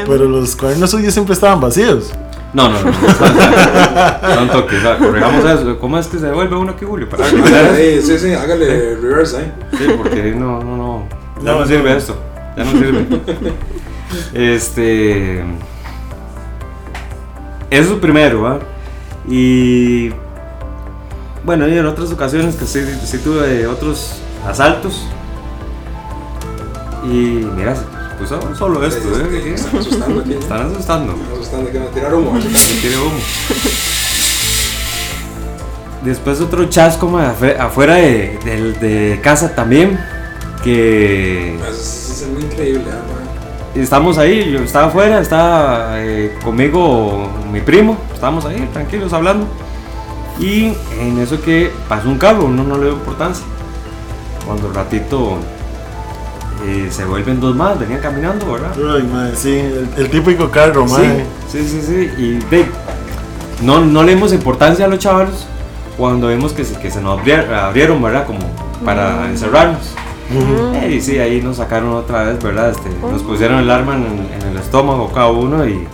[0.06, 2.12] pero los cuadernos suyos siempre estaban vacíos.
[2.54, 2.90] No, no, no.
[2.90, 2.92] no.
[4.34, 5.78] Son toques, o sea, corregamos eso.
[5.78, 7.06] ¿Cómo es que se devuelve uno aquí, Julio?
[7.10, 7.26] Para.
[7.28, 9.52] Sí, sí, sí, hágale reverse ahí.
[9.76, 11.08] Sí, porque no, no, no.
[11.42, 11.96] Ya No, no, sirve no.
[11.98, 12.18] esto.
[12.56, 13.06] Ya no sirve.
[14.34, 15.44] este.
[17.70, 18.58] Eso es primero, ¿va?
[19.28, 20.10] Y.
[21.44, 24.14] Bueno, y en otras ocasiones que sí, sí tuve otros
[24.46, 25.06] asaltos.
[27.04, 27.74] Y mira,
[28.18, 29.54] pues solo esto, Sí, ¿eh?
[29.54, 30.32] Están asustando aquí.
[30.34, 31.12] Están asustando.
[31.12, 32.32] Están asustando que me tiraron humo.
[32.34, 33.12] Me humo.
[36.04, 39.98] Después otro chasco afuera de, de- de casa también.
[40.62, 43.00] Que Eso es muy increíble, ah,
[43.74, 43.82] mae.
[43.82, 49.46] estamos ahí, yo estaba afuera, estaba eh, conmigo mi primo, estábamos ahí tranquilos hablando.
[50.38, 53.44] Y en eso que pasó un carro, uno no le dio importancia.
[54.46, 55.38] Cuando el ratito
[56.64, 58.70] eh, se vuelven dos más, venían caminando, ¿verdad?
[58.76, 61.24] Ay, madre, sí, el, el típico carro, madre.
[61.50, 62.22] Sí, sí, sí, sí.
[62.22, 62.66] Y de,
[63.62, 65.46] no, no le dimos importancia a los chavalos
[65.96, 68.24] cuando vimos que se, que se nos abri- abrieron, ¿verdad?
[68.26, 68.38] Como
[68.84, 69.82] para encerrarnos.
[70.74, 72.70] Eh, y sí, ahí nos sacaron otra vez, ¿verdad?
[72.70, 74.04] Este, Nos pusieron el arma en,
[74.40, 75.88] en el estómago cada uno y,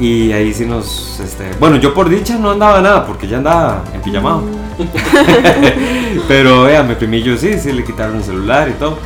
[0.00, 1.20] y ahí sí nos...
[1.20, 4.42] Este, bueno, yo por dicha no andaba nada porque ya andaba en pijamado.
[6.28, 8.98] Pero vea, mi primillo sí, sí le quitaron el celular y todo.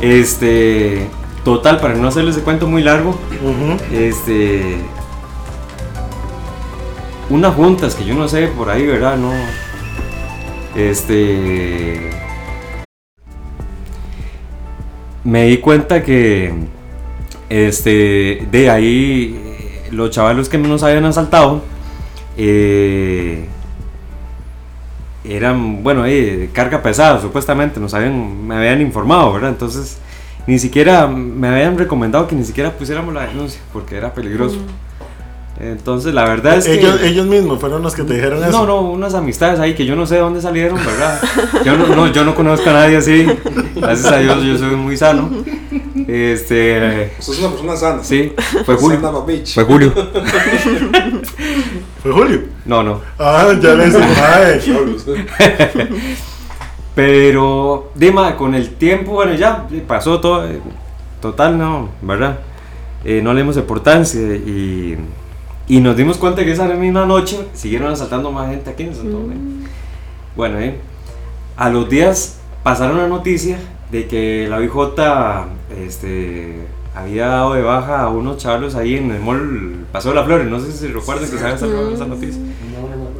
[0.00, 1.08] Este,
[1.44, 3.18] total, para no hacerles el cuento muy largo,
[3.92, 4.78] este.
[7.30, 9.16] Unas juntas que yo no sé por ahí, ¿verdad?
[9.16, 9.32] No.
[10.74, 12.10] Este.
[15.24, 16.52] Me di cuenta que.
[17.48, 18.46] Este.
[18.50, 19.45] De ahí.
[19.92, 21.62] Los chavalos que nos habían asaltado.
[22.36, 23.46] eh,
[25.28, 26.04] eran, bueno,
[26.52, 29.50] carga pesada, supuestamente, nos habían, me habían informado, ¿verdad?
[29.50, 29.98] Entonces,
[30.46, 34.58] ni siquiera me habían recomendado que ni siquiera pusiéramos la denuncia, porque era peligroso.
[35.58, 37.08] Entonces, la verdad es ellos, que...
[37.08, 38.52] ellos mismos fueron los que te dijeron eso.
[38.52, 41.18] No, no, unas amistades ahí que yo no sé de dónde salieron, ¿verdad?
[41.64, 43.26] Yo no, no, yo no conozco a nadie así.
[43.74, 45.30] Gracias a Dios, yo soy muy sano.
[46.08, 47.04] Este.
[47.18, 48.02] Es una persona sana.
[48.04, 48.32] Sí,
[48.64, 49.00] fue Julio.
[49.00, 49.18] Sana.
[49.54, 49.92] Fue Julio.
[52.02, 52.40] ¿Fue Julio?
[52.64, 53.00] No, no.
[53.18, 53.90] Ah, ya le.
[56.94, 60.48] Pero, Dima, con el tiempo, bueno, ya pasó todo.
[60.48, 60.60] eh,
[61.20, 62.38] Total, no, ¿verdad?
[63.04, 64.96] Eh, no le dimos importancia y,
[65.68, 69.18] y nos dimos cuenta que esa misma noche siguieron asaltando más gente aquí en Santo
[69.18, 69.66] Domingo.
[70.36, 70.78] Bueno, eh,
[71.56, 73.58] a los días pasaron la noticia
[73.90, 75.48] de que la BJ
[75.84, 80.24] este, había dado de baja a unos chavos ahí en el mall Paseo de la
[80.24, 80.46] Flores.
[80.48, 82.40] No sé si recuerdan que se había salido esa noticia.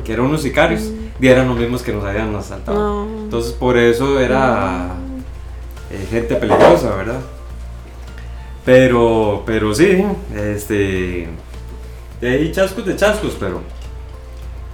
[0.04, 0.90] Que eran unos sicarios.
[1.20, 2.78] Y eran los mismos que nos habían asaltado.
[3.06, 3.24] No.
[3.24, 4.94] Entonces, por eso era
[5.90, 7.20] eh, gente peligrosa, ¿verdad?
[8.64, 11.28] Pero, pero sí, este.
[12.20, 13.62] De ahí chascos de chascos, pero.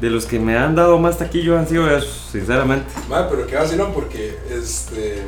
[0.00, 2.86] De los que me han dado más taquillo han sido esos, sinceramente.
[3.08, 5.22] Madre, pero qué vacilón porque este.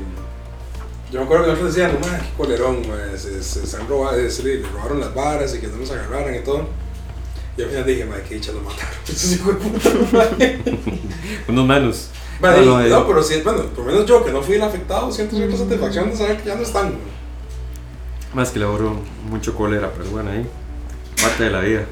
[1.14, 3.86] Yo me acuerdo que nosotros decían, no, madre, qué colerón, madre, se, se, se han
[3.86, 6.66] robado, se le robaron las varas y que no nos agarraran y todo.
[7.56, 8.90] Y al final dije, madre, qué dicha lo mataron.
[9.08, 10.60] Esos hijos de puta, madre.
[11.48, 12.08] Unos menos.
[12.40, 12.90] Madre, No, no, y- eh.
[12.90, 15.56] no, pero sí, bueno, por lo menos yo que no fui el afectado, siento cierta
[15.56, 16.94] satisfacción de saber que ya no están.
[18.34, 18.96] Más que le ahorro
[19.30, 20.44] mucho cólera, pero bueno, ahí.
[21.22, 21.84] Parte de la vida.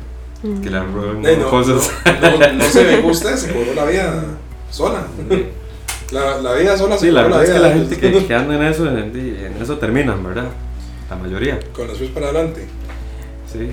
[0.42, 1.92] Que le ahorro Eh, no, cosas.
[2.20, 4.24] no, no, no se vengó usted, se cobró la vida
[4.68, 5.06] sola.
[6.12, 8.54] La, la vida sola se Sí, la verdad es que la gente que, que anda
[8.54, 10.48] en eso, en, en eso terminan, ¿verdad?
[11.08, 11.58] La mayoría.
[11.74, 12.66] Con los pies para adelante.
[13.50, 13.70] Sí.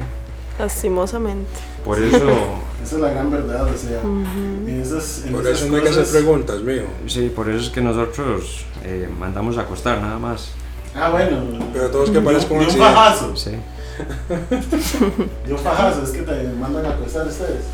[0.57, 1.49] Lastimosamente.
[1.83, 2.17] Por eso.
[2.83, 4.01] Esa es la gran verdad, o sea.
[4.01, 6.83] en esas, en Por esas eso no hay que hacer preguntas, mío.
[7.07, 10.51] Sí, por eso es que nosotros eh, mandamos a acostar, nada más.
[10.95, 11.41] Ah, bueno.
[11.73, 13.35] Pero todos que parezca un fajazo.
[13.35, 13.51] Sí.
[15.49, 17.65] Un fajazo, es que te mandan a acostar ustedes.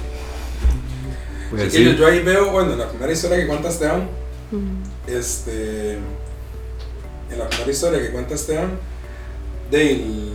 [1.52, 1.96] Pues sí.
[1.96, 4.08] yo ahí veo, bueno, en la primera historia que cuenta Esteban,
[5.08, 5.94] este,
[7.32, 8.72] en la primera historia que cuenta Esteban,
[9.72, 10.32] de el-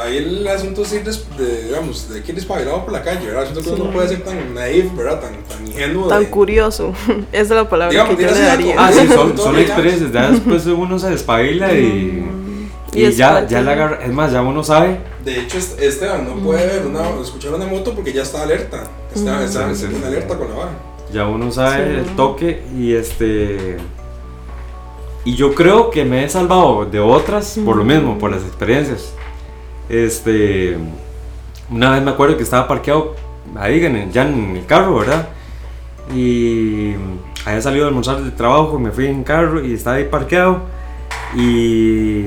[0.00, 0.98] ahí el asunto sí
[1.38, 3.44] de, digamos, de que ir despabilado por la calle, ¿verdad?
[3.44, 5.20] Siento que uno no puede ser tan naive, ¿verdad?
[5.20, 6.08] Tan, tan ingenuo.
[6.08, 6.94] Tan de- curioso.
[7.32, 8.74] Esa es la palabra Digamos, que yo le daría.
[8.78, 10.12] Ah, sí, son, son experiencias.
[10.12, 12.26] Ya después uno se despabila y.
[12.92, 14.04] Y Y, es ya, ya la agarra.
[14.04, 14.98] Es más, ya uno sabe.
[15.24, 18.82] De hecho, este- Esteban no puede ver una, escuchar una moto porque ya está alerta.
[19.14, 20.04] Está, está Sí, sí, en sí.
[20.04, 20.70] alerta con la vara.
[21.12, 22.08] Ya uno sabe Sí.
[22.08, 23.76] el toque y este.
[25.24, 29.12] Y yo creo que me he salvado de otras por lo mismo, por las experiencias.
[29.88, 30.78] Este.
[31.70, 33.14] Una vez me acuerdo que estaba parqueado
[33.56, 35.28] ahí en el- ya en el carro, ¿verdad?
[36.14, 36.94] Y
[37.44, 40.62] había salido a almorzar del trabajo, me fui en carro y estaba ahí parqueado.
[41.36, 42.26] Y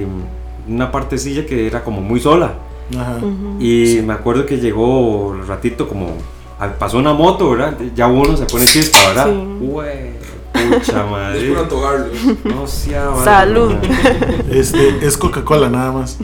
[0.68, 2.54] una partecilla que era como muy sola.
[2.98, 3.18] Ajá.
[3.60, 6.08] Y me acuerdo que llegó el ratito como
[6.80, 7.76] pasó una moto, ¿verdad?
[7.96, 9.28] Ya uno se pone chispa, ¿verdad?
[9.28, 9.60] Sí.
[10.70, 11.50] Pucha Es madre.
[11.50, 12.12] por antojarlos.
[12.46, 13.74] No sea madre, Salud.
[13.74, 14.60] madre.
[14.60, 16.18] Este, es Coca-Cola nada más.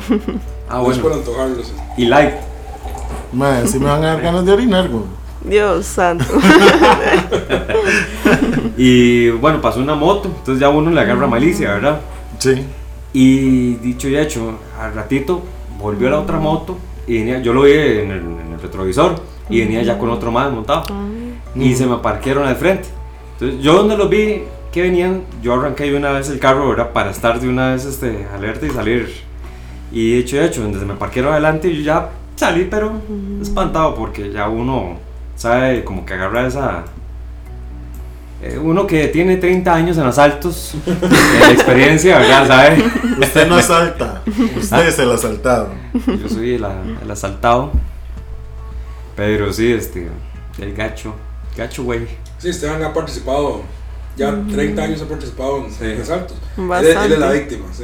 [0.70, 1.18] Ah, No es por bueno.
[1.26, 1.74] antojarlos.
[1.98, 2.34] Y light.
[3.34, 5.04] Madre, si me van a dar ganas de orinar, güey.
[5.44, 6.26] Dios santo.
[8.78, 12.00] Y bueno, pasó una moto, entonces ya uno le agarra malicia, ¿verdad?
[12.38, 12.66] Sí.
[13.14, 15.42] Y dicho y hecho, al ratito
[15.80, 16.78] volvió la otra moto
[17.10, 19.16] y venía, yo lo vi en el, en el retrovisor
[19.50, 20.84] y venía ya con otro más montado.
[21.56, 22.88] Y se me parquearon al frente.
[23.34, 26.92] Entonces yo donde los vi que venían, yo arranqué de una vez el carro, ¿verdad?
[26.94, 29.12] Para estar de una vez este, alerta y salir.
[29.92, 32.92] Y dicho y hecho, donde se me parquearon adelante, yo ya salí, pero
[33.42, 34.98] espantado porque ya uno
[35.36, 36.86] sabe como que agarra esa...
[38.42, 42.48] eh, uno que tiene 30 años en asaltos, en experiencia, ¿verdad?
[42.48, 42.84] ¿Sabe?
[43.20, 44.22] Usted no asalta.
[44.58, 45.70] Usted es el asaltado.
[46.08, 46.66] Yo soy el,
[47.04, 47.72] el asaltado.
[49.16, 50.08] Pero sí, este,
[50.60, 51.14] el gacho.
[51.58, 52.08] Gacho, güey.
[52.38, 53.64] Sí, Esteban ha participado,
[54.16, 55.84] ya 30 años ha participado en, Sí.
[55.86, 56.38] en asaltos.
[56.58, 57.06] Él, Bastante.
[57.06, 57.84] él es la víctima, sí.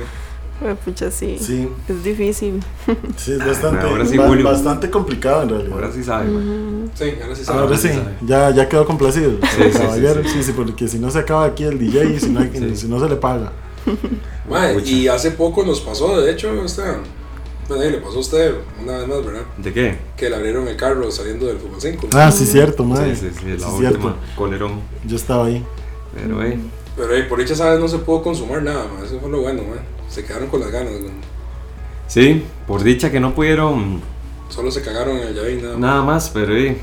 [0.62, 1.38] Ay, Pucha, sí.
[1.40, 2.64] Sí, Es difícil.
[3.18, 5.74] sí, es bastante, Ahora sí, ba- bastante complicado en realidad.
[5.74, 6.46] Ahora sí sabe, güey.
[6.94, 7.60] Sí, ahora sí sabe.
[7.60, 7.90] Ahora sí,
[8.26, 9.32] ya, ya quedó complacido.
[9.42, 10.24] Sí, sí, sí, caballero.
[10.24, 10.30] sí.
[10.30, 12.42] Sí, sí, porque si no se acaba aquí el DJ y si no,
[12.76, 13.52] si no se le paga.
[14.48, 14.86] Pucha.
[14.86, 17.02] y hace poco nos pasó, de hecho, Esteban.
[17.68, 19.42] Bueno, ahí le pasó a usted una vez más, ¿verdad?
[19.58, 19.98] ¿De qué?
[20.16, 22.08] Que le abrieron el carro saliendo del fútbol 5.
[22.14, 23.16] Ah, sí, cierto, madre.
[23.16, 23.80] Sí, sí, sí, la Sí, última.
[23.80, 24.16] cierto.
[24.36, 24.82] Colerón.
[25.04, 25.64] Yo estaba ahí.
[26.14, 26.60] Pero, eh.
[26.96, 29.06] Pero ahí, por dicha sabes no se pudo consumar nada, mae.
[29.06, 29.80] Eso fue lo bueno, mae.
[30.16, 31.12] Se quedaron con las ganas, güey.
[32.08, 34.00] Sí, por dicha que no pudieron
[34.50, 35.80] Solo se cagaron en el llavín, nada más.
[35.82, 36.78] nada más, pero, eh.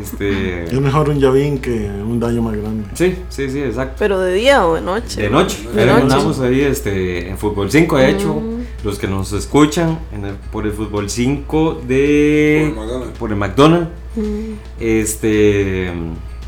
[0.00, 0.64] Este.
[0.64, 2.84] Es mejor un llavín que un daño más grande.
[2.94, 3.96] Sí, sí, sí, exacto.
[3.98, 5.22] Pero de día o de noche.
[5.22, 6.02] De noche, De noche.
[6.02, 8.42] andamos ahí este, en Fútbol 5, de hecho,
[8.82, 12.72] los que nos escuchan en el- por el Fútbol 5 de...
[12.74, 13.18] Por el McDonald's.
[13.18, 14.52] por el McDonald's, Mm.
[14.80, 15.92] este...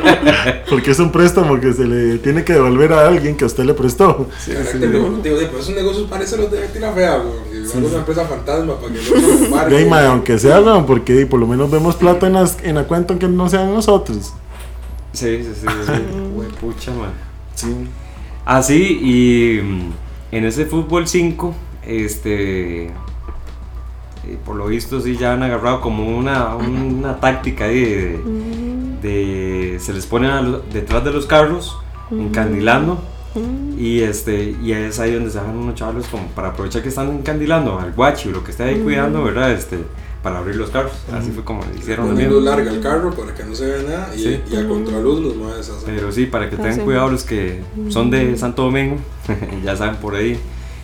[0.69, 3.65] Porque es un préstamo que se le tiene que devolver a alguien que a usted
[3.65, 4.29] le prestó.
[4.75, 7.85] Devolutivo, de, pues esos negocios parecen los de la Fea, güey.
[7.87, 12.27] Una empresa fantasma para que no aunque sea, no, porque por lo menos vemos plata
[12.27, 14.33] en, las- en la cuenta aunque no sean nosotros.
[15.13, 15.67] Sí, sí, sí.
[15.87, 15.93] sí.
[16.35, 17.11] Güey, pucha, man.
[17.55, 17.75] Sí.
[18.45, 19.93] Así, y mm,
[20.33, 21.55] en ese fútbol 5,
[21.87, 22.87] este.
[22.87, 22.91] eh,
[24.45, 28.21] por lo visto, sí, ya han agarrado como una, una táctica ahí de,
[29.03, 31.77] de- Se les pone a lo- detrás de los carros,
[32.11, 32.99] encandilando.
[33.79, 37.09] Y este y es ahí donde se bajan unos chavales como para aprovechar que están
[37.11, 39.53] encandilando al guachi o lo que esté ahí cuidando, ¿verdad?
[39.53, 39.79] Este,
[40.23, 40.93] para abrir los carros.
[41.13, 42.29] Así fue como le hicieron también.
[42.31, 44.41] luz larga el carro para que no se vea nada y, Sí.
[44.51, 45.71] y a contraluz los mueves.
[45.87, 48.97] Pero sí, para que tengan Hacen- cuidado los que son de Santo Domingo,
[49.65, 50.39] ya saben por ahí.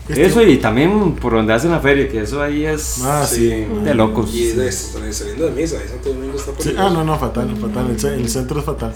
[0.09, 3.49] Este- Eso y también por donde hacen la feria, que eso ahí es Ah, sí.
[3.83, 4.33] de locos.
[4.33, 6.87] Y de, saliendo de misa, ahí Santo Domingo está Sí, peligroso.
[6.87, 7.87] Ah, no, no, fatal, fatal.
[7.91, 8.93] El, el centro es fatal.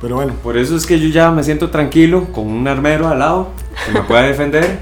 [0.00, 3.18] Pero bueno, Por eso es que yo ya me siento tranquilo con un armero al
[3.18, 3.48] lado
[3.86, 4.78] que me pueda defender.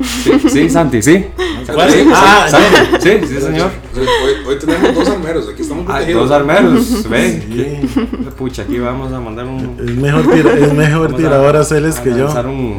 [0.00, 1.26] Sí, sí, Santi, sí.
[1.72, 1.90] ¿Cuál?
[1.90, 2.66] Sí, Ah, Santi,
[3.00, 3.70] sí, sí, señor.
[3.96, 7.42] Hoy, hoy tenemos dos armeros, aquí estamos Ah, dos armeros, ve.
[7.86, 8.04] Sí.
[8.36, 9.76] Pucha, aquí vamos a mandar un.
[9.78, 12.24] es mejor, tira- es mejor tirador a Celes que a yo.
[12.24, 12.78] lanzar un.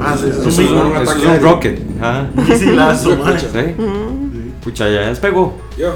[0.00, 1.80] Ah, sí, es Eso un es un, eso es rocket.
[2.00, 2.30] Ajá.
[2.36, 3.38] un misilazo, mae.
[3.40, 3.74] Sí.
[4.62, 5.54] Pucha, ya despegó.
[5.76, 5.94] Yo,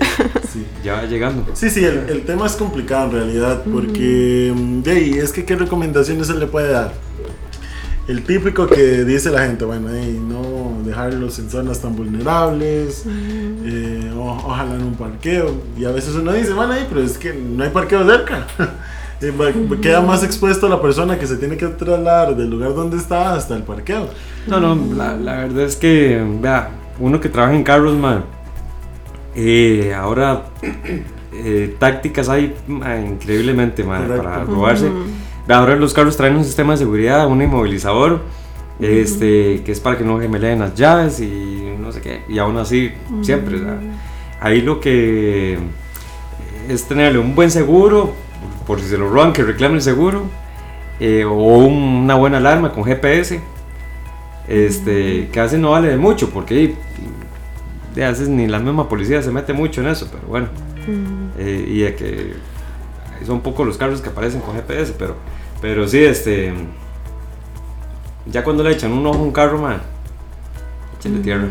[0.52, 0.64] Sí.
[0.82, 1.44] Ya va llegando.
[1.54, 5.44] Sí, sí, el, el tema es complicado en realidad, porque mm, de ahí, es que
[5.44, 6.92] qué recomendaciones se le puede dar.
[8.08, 14.10] El típico que dice la gente, bueno, ey, no dejarlos en zonas tan vulnerables, eh,
[14.16, 15.52] o- ojalá en un parqueo.
[15.78, 18.46] Y a veces uno dice, bueno, ey, pero es que no hay parqueo cerca.
[19.82, 23.56] Queda más expuesto la persona que se tiene que trasladar del lugar donde está hasta
[23.56, 24.08] el parqueo.
[24.46, 28.24] No, no, la, la verdad es que, vea, uno que trabaja en carros, man,
[29.40, 30.46] eh, ahora
[31.32, 34.16] eh, tácticas hay ma, increíblemente, Correcto.
[34.22, 34.90] para robarse.
[35.48, 38.20] Ahora los carros traen un sistema de seguridad, un inmovilizador,
[38.80, 42.56] este, que es para que no gemeleen las llaves y no sé qué, y aún
[42.58, 42.90] así,
[43.22, 43.78] siempre, o sea,
[44.40, 45.56] ahí lo que
[46.68, 48.12] es tenerle un buen seguro,
[48.66, 50.24] por si se lo roban, que reclame el seguro,
[51.00, 53.40] eh, o un- una buena alarma con GPS,
[54.48, 56.74] este, que a veces no vale de mucho, porque eh,
[58.04, 60.48] a veces ni la misma policía se mete mucho en eso, pero bueno,
[61.38, 62.34] eh, y de que
[63.26, 65.16] son pocos los carros que aparecen con GPS, pero,
[65.60, 66.52] pero sí, este,
[68.26, 69.80] ya cuando le echan un ojo a un carro, man,
[70.98, 71.48] échale tierra.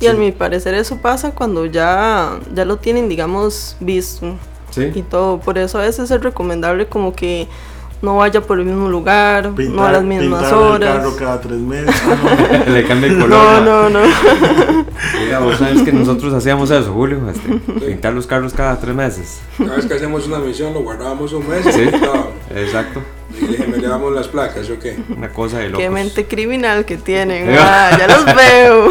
[0.00, 4.34] Y a mi parecer eso pasa cuando ya, ya lo tienen, digamos, visto
[4.76, 5.38] y Sí, todo.
[5.38, 7.46] Por eso a veces es recomendable como que
[8.04, 10.96] no vaya por el mismo lugar, no a las mismas pintar el horas.
[10.98, 11.94] carro cada tres meses.
[12.66, 12.72] no.
[12.72, 13.28] le cambia el color.
[13.30, 13.98] No, no, no.
[15.20, 17.48] Oiga, vos sabes que nosotros hacíamos eso, Julio, este,
[17.86, 19.40] pintar los carros cada tres meses.
[19.58, 21.84] cada vez que hacemos una misión lo guardábamos un mes y Sí.
[21.86, 22.28] lo quitábamos.
[22.54, 23.00] Exacto,
[23.40, 24.96] Y le gemelábamos las placas, ¿yo qué?
[25.16, 25.80] una cosa de locos.
[25.82, 27.48] Qué mente criminal que tienen.
[27.58, 28.90] Ah, ya los veo.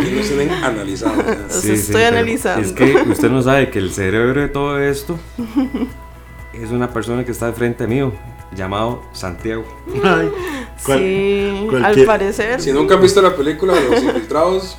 [0.00, 1.16] Y nos tienen analizados.
[1.48, 2.64] Los estoy analizando.
[2.66, 5.18] Es que usted no sabe que el cerebro de todo esto
[6.52, 8.12] es una persona que está de frente mío,
[8.56, 9.64] llamado Santiago.
[10.04, 10.30] Ay,
[10.84, 12.60] cual- sí, al cualquier- parecer.
[12.60, 14.78] Si nunca han visto la película de los infiltrados,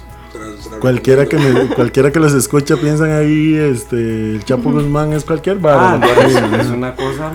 [0.79, 3.95] Cualquiera que, me, cualquiera que los escucha piensan ahí, este,
[4.31, 5.99] el Chapo Guzmán es cualquier vara.
[6.01, 7.31] Ah, es, es una cosa.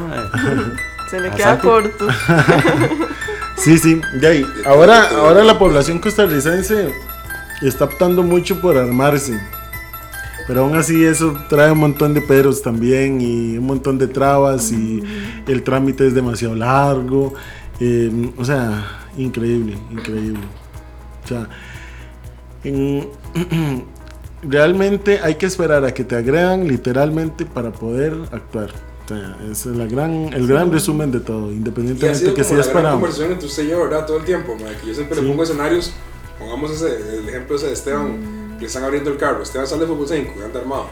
[1.08, 2.08] Se le queda corto.
[3.56, 4.46] Sí, sí, de ahí.
[4.66, 6.94] Ahora, ahora la población costarricense
[7.60, 9.40] está optando mucho por armarse.
[10.48, 14.72] Pero aún así eso trae un montón de peros también y un montón de trabas
[14.72, 15.00] y
[15.46, 17.34] el trámite es demasiado largo.
[17.80, 20.40] eh, o sea, increíble, increíble.
[21.24, 21.48] O sea,
[22.64, 23.08] en-
[24.42, 28.70] realmente hay que esperar a que te agredan literalmente para poder actuar.
[29.04, 32.54] O sea, ese es la gran, el gran resumen de todo, independientemente sido que si
[32.54, 32.92] es para...
[32.92, 34.06] conversación entre usted y yo, ¿verdad?
[34.06, 35.22] Todo el tiempo, que yo siempre Sí.
[35.22, 35.92] le pongo escenarios,
[36.38, 39.82] pongamos ese, el ejemplo ese de Esteban, que le están abriendo el carro, Esteban sale
[39.82, 40.86] de fútbol 5, anda armado,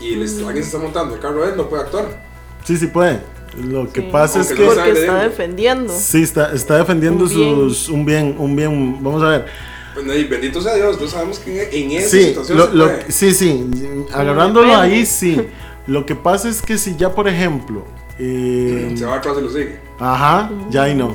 [0.00, 2.24] y les- alguien se está montando el carro a él, no puede actuar.
[2.64, 3.20] Sí, sí puede.
[3.62, 4.08] Lo que Sí.
[4.10, 5.92] pasa es Aunque que no Porque está de- defendiendo.
[5.96, 7.54] sí está, está defendiendo Un bien.
[7.54, 9.02] sus un bien, un bien.
[9.02, 9.46] Vamos a ver.
[9.94, 12.74] Pues, y bendito sea Dios, no sabemos que en, en esa Sí, situación lo- se
[12.74, 13.70] lo- sí, sí.
[14.12, 15.40] Agarrándolo ahí, sí.
[15.86, 17.84] Lo que pasa es que si ya, por ejemplo,
[18.18, 19.78] eh, Se va atrás y lo sigue.
[20.00, 21.14] ajá, ya ahí no.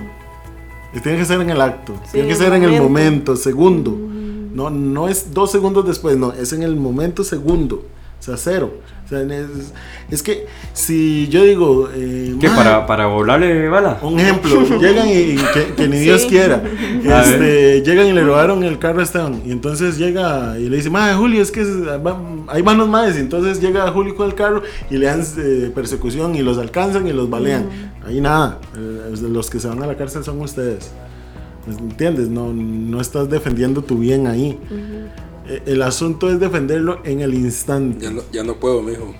[0.93, 2.83] Y tiene que ser en el acto, Sí, tiene que ser en el momento.
[2.83, 3.97] momento, segundo.
[4.53, 7.85] No, no es dos segundos después, no, es en el momento segundo.
[8.19, 8.73] O sea, cero.
[9.05, 9.71] O sea, es,
[10.11, 11.87] es que si yo digo.
[11.95, 12.49] Eh, ¿Qué?
[12.49, 13.97] "Ma, ¿Para, para volarle bala?
[14.01, 16.03] Un ejemplo, llegan y que, que ni Sí.
[16.03, 16.61] Dios quiera.
[17.01, 19.41] Este, llegan y le robaron el carro a Esteban.
[19.45, 21.61] Y entonces llega y le dice, Madre, Julio, es que
[22.49, 23.15] hay manos más.
[23.15, 27.07] Y entonces llega Julio con el carro y le dan eh, persecución y los alcanzan
[27.07, 27.69] y los balean.
[28.05, 28.59] Ahí nada.
[28.77, 30.91] eh, los que se van a la cárcel son ustedes.
[31.69, 32.29] Pues, ¿Entiendes?
[32.29, 34.57] No, no estás defendiendo tu bien ahí.
[35.47, 38.05] Eh, El asunto es defenderlo en el instante.
[38.05, 39.13] Ya no, ya no puedo, mijo.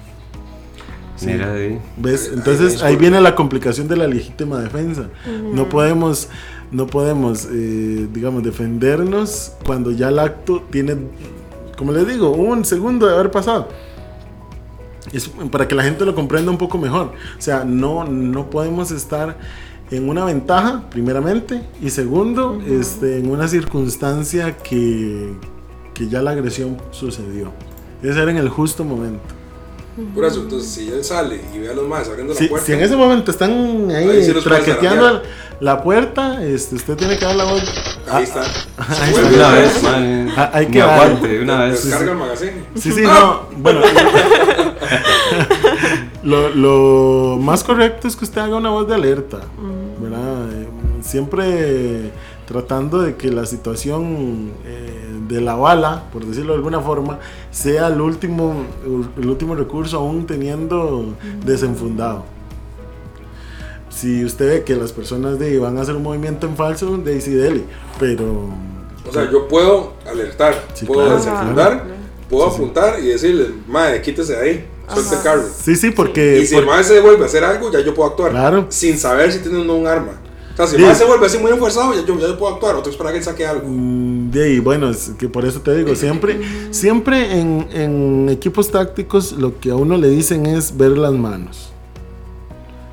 [1.23, 1.79] Mira, ahí.
[1.97, 2.31] ¿Ves?
[2.33, 5.09] Entonces ahí ahí viene la complicación de la legítima defensa.
[5.53, 6.29] No podemos,
[6.71, 10.95] no podemos, eh, digamos, defendernos cuando ya el acto tiene,
[11.77, 13.67] como les digo, un segundo de haber pasado.
[15.11, 17.11] Es para que la gente lo comprenda un poco mejor.
[17.37, 19.37] O sea, no, no podemos estar
[19.91, 25.33] en una ventaja, primeramente, y segundo, este, en una circunstancia que,
[25.93, 27.51] que ya la agresión sucedió.
[28.01, 29.39] Debe ser en el justo momento.
[30.13, 32.65] Por eso, entonces, si él sale y ve a los más abriendo la puerta.
[32.65, 35.21] si en ese momento están ahí, Ahí traqueteando
[35.59, 37.63] la puerta, este, usted tiene que dar la voz.
[38.09, 38.41] Ahí está.
[38.77, 39.35] ahí Se está.
[39.35, 40.31] Una vez, man.
[40.37, 41.83] Ah, hay que aguante, una vez.
[41.83, 42.63] Descarga el magazine.
[42.75, 43.49] Sí, sí, no.
[43.57, 43.81] Bueno,
[46.23, 49.39] lo, lo más correcto es que usted haga una voz de alerta,
[50.01, 50.51] ¿verdad?
[50.53, 50.67] Eh,
[51.01, 52.11] Siempre
[52.45, 57.19] tratando de que la situación eh, de la bala, por decirlo de alguna forma,
[57.51, 58.65] sea el último,
[59.17, 61.13] el último recurso aún teniendo
[61.45, 62.25] desenfundado.
[63.89, 67.13] Si usted ve que las personas de van a hacer un movimiento en falso, de
[67.13, 67.63] ahí sí dele,
[67.99, 68.49] pero
[69.07, 71.89] O sea, yo puedo alertar, Sí, puedo claro, desenfundar, claro.
[72.29, 75.43] puedo apuntar y decirle, madre, quítese de ahí, suelte el carro.
[75.63, 77.93] sí, sí, porque Y si el por- madre se vuelve a hacer algo, ya yo
[77.93, 78.31] puedo actuar.
[78.31, 78.65] Claro.
[78.69, 80.13] Sin saber si tiene o no un arma.
[80.53, 80.85] O sea, si el Sí.
[80.85, 82.75] madre se vuelve así muy enfuerzado, ya yo, ya yo puedo actuar.
[82.75, 83.67] Otro espera que él saque algo.
[83.67, 86.39] Mm, De ahí, bueno, es que por eso te digo, siempre,
[86.71, 91.71] siempre en, en equipos tácticos lo que a uno le dicen es ver las manos.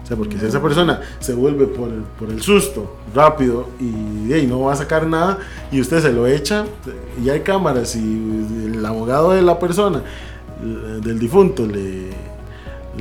[0.02, 4.28] O sea, porque si esa persona se vuelve por el, por el susto rápido y
[4.28, 5.38] de ahí no va a sacar nada
[5.72, 6.64] y usted se lo echa,
[7.24, 10.02] y hay cámaras y el abogado de la persona,
[10.62, 12.10] del difunto, le,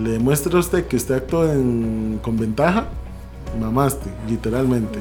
[0.02, 2.88] le demuestra a usted que usted en- con ventaja,
[3.60, 5.00] mamaste, literalmente.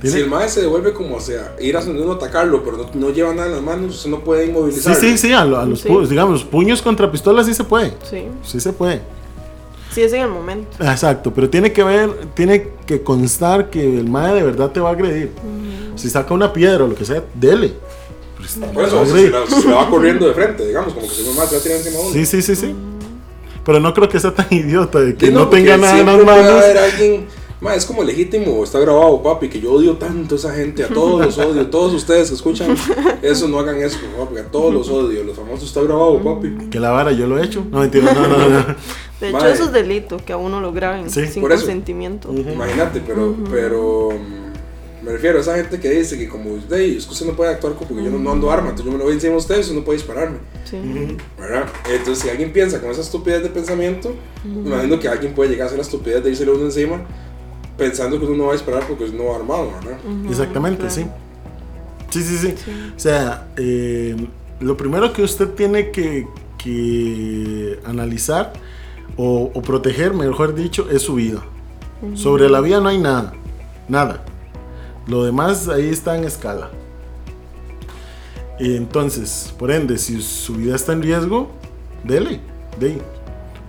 [0.00, 2.64] Tiene- Si el madre se devuelve como o sea, ir a donde uno a atacarlo,
[2.64, 4.98] pero no, no lleva nada en las manos, usted no puede Sí, inmovilizarlo.
[5.00, 5.88] sí, sí, a, lo- a los Sí.
[5.88, 7.92] pu- digamos, puños contra pistolas sí se puede.
[8.08, 9.02] Sí, Sí se puede.
[9.92, 10.68] sí es en el momento.
[10.82, 14.88] Exacto, pero tiene que ver, tiene que constar que el mae de verdad te va
[14.88, 15.32] a agredir.
[15.96, 17.74] Si saca una piedra o lo que sea, dele.
[18.40, 21.22] Pues, Por eso, se, la, se la va corriendo de frente, digamos, como que si
[21.22, 22.12] uno más se va a tirar encima de uno.
[22.14, 22.74] Sí, sí, sí, sí.
[23.64, 26.06] Pero no creo que sea tan idiota de que Sí, no, porque tenga nada en
[26.06, 26.62] las manos.
[26.64, 27.26] haber alguien,
[27.60, 30.88] ma, es como legítimo, está grabado, papi, que yo odio tanto a esa gente, a
[30.88, 32.74] todos los odio, todos ustedes que escuchan
[33.22, 36.68] eso, no hagan eso, porque a todos los odio, los famosos está grabado, papi.
[36.70, 37.62] Que la vara yo lo he hecho.
[37.70, 38.64] No, mentira, no, no, no.
[39.20, 39.52] De hecho, Madre.
[39.52, 41.60] eso es delito, que a uno lo graben Sí, sin por eso.
[41.60, 42.32] consentimiento.
[42.32, 44.39] Imagínate, pero, pero mm,
[45.02, 47.50] me refiero a esa gente que dice que como, hey, es que usted no puede
[47.52, 49.38] actuar como porque yo no, no ando arma, entonces yo me lo voy encima de
[49.38, 50.76] usted, usted no puede dispararme, Sí.
[51.38, 51.66] ¿verdad?
[51.90, 55.64] Entonces si alguien piensa con esa estupidez de pensamiento, me imagino que alguien puede llegar
[55.64, 57.02] a hacer la estupidez de irse uno encima
[57.76, 59.98] pensando que uno no va a disparar porque no va armado, ¿verdad?
[60.28, 60.94] Exactamente, claro.
[60.94, 61.06] sí.
[62.10, 62.54] Sí, sí, sí.
[62.96, 64.16] O sea, eh,
[64.60, 66.26] lo primero que usted tiene que,
[66.58, 68.52] que analizar
[69.16, 71.42] o, o proteger, mejor dicho, es su vida.
[72.14, 73.32] Sobre la vida no hay nada,
[73.88, 74.24] nada.
[75.10, 76.70] Lo demás ahí está en escala.
[78.60, 81.50] Entonces, por ende, si su vida está en riesgo,
[82.04, 82.38] dele,
[82.78, 83.02] dele.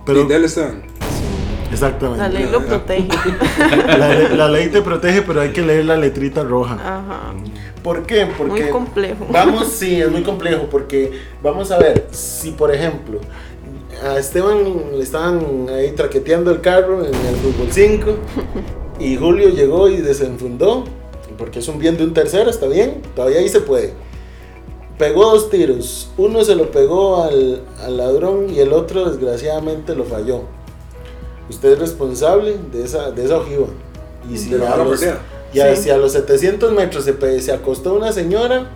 [0.06, 0.82] Pero, y de él están.
[1.72, 2.20] exactamente.
[2.20, 3.08] La ley lo protege.
[4.36, 6.74] La ley te protege, pero hay que leer la letrita roja.
[6.74, 7.34] Ajá.
[7.82, 8.28] ¿Por qué?
[8.38, 9.26] Porque Muy complejo.
[9.28, 11.10] Vamos, sí, es muy complejo porque
[11.42, 13.18] vamos a ver, si por ejemplo
[14.04, 18.16] a Esteban le estaban ahí traqueteando el carro en el fútbol 5
[19.00, 20.84] y Julio llegó y desenfundó,
[21.36, 23.92] porque es un bien de un tercero, está bien, todavía ahí se puede.
[24.98, 30.04] Pegó dos tiros, uno se lo pegó al, al ladrón y el otro desgraciadamente lo
[30.04, 30.42] falló.
[31.50, 33.66] Usted es responsable de esa, de esa ojiva.
[34.32, 35.02] Y si a los-
[35.52, 35.82] y a- Sí.
[35.84, 38.70] si a los 700 metros se, se acostó una señora,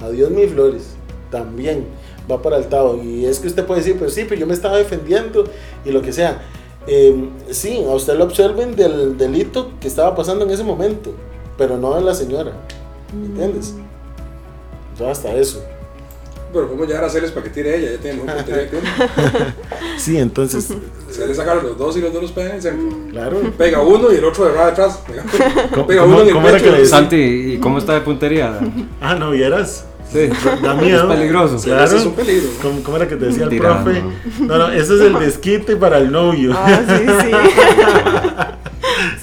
[0.00, 0.82] adiós mis flores,
[1.30, 1.86] también
[2.30, 3.00] va para el tabo.
[3.02, 5.44] Y es que usted puede decir, pero sí, pero yo me estaba defendiendo
[5.84, 6.42] y lo que sea.
[6.88, 11.12] Eh, sí, a usted lo observen del delito que estaba pasando en ese momento,
[11.62, 12.50] pero no de la señora.
[13.12, 13.74] ¿Entiendes?
[14.98, 15.64] Ya hasta eso.
[16.52, 18.88] Pero cómo llegar a hacerles para que tire ella, ya tiene mejor puntería que uno.
[19.96, 20.74] Sí, entonces,
[21.10, 22.98] Se le sacaron los dos y los dos los pegan en el centro.
[23.10, 23.36] claro.
[23.56, 24.98] Pega uno y el otro de verdad detrás.
[25.06, 25.22] Pega,
[25.72, 26.64] ¿Cómo- pega cómo- uno en el cómo era pecho.
[26.70, 27.00] que le decían?
[27.02, 28.58] Santi, ¿y cómo está de puntería?
[29.00, 29.86] Ah, no, vieras.
[30.12, 30.28] Sí.
[30.62, 31.10] Da miedo.
[31.10, 31.58] Es peligroso.
[31.62, 31.84] Claro.
[31.84, 32.48] Ese es un peligro.
[32.60, 33.84] ¿Cómo, cómo era que te decía el Tirando.
[33.84, 34.02] profe?
[34.40, 36.52] No, no, ese es el desquite para el novio.
[36.54, 37.30] Ah, sí, sí.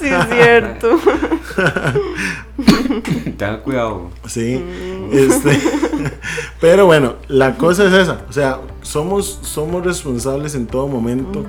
[0.00, 0.98] sí, es cierto.
[3.36, 4.10] Tenga cuidado.
[4.26, 4.62] Sí,
[5.12, 5.58] este,
[6.60, 11.44] pero bueno, la cosa es esa, o sea, somos, somos responsables en todo momento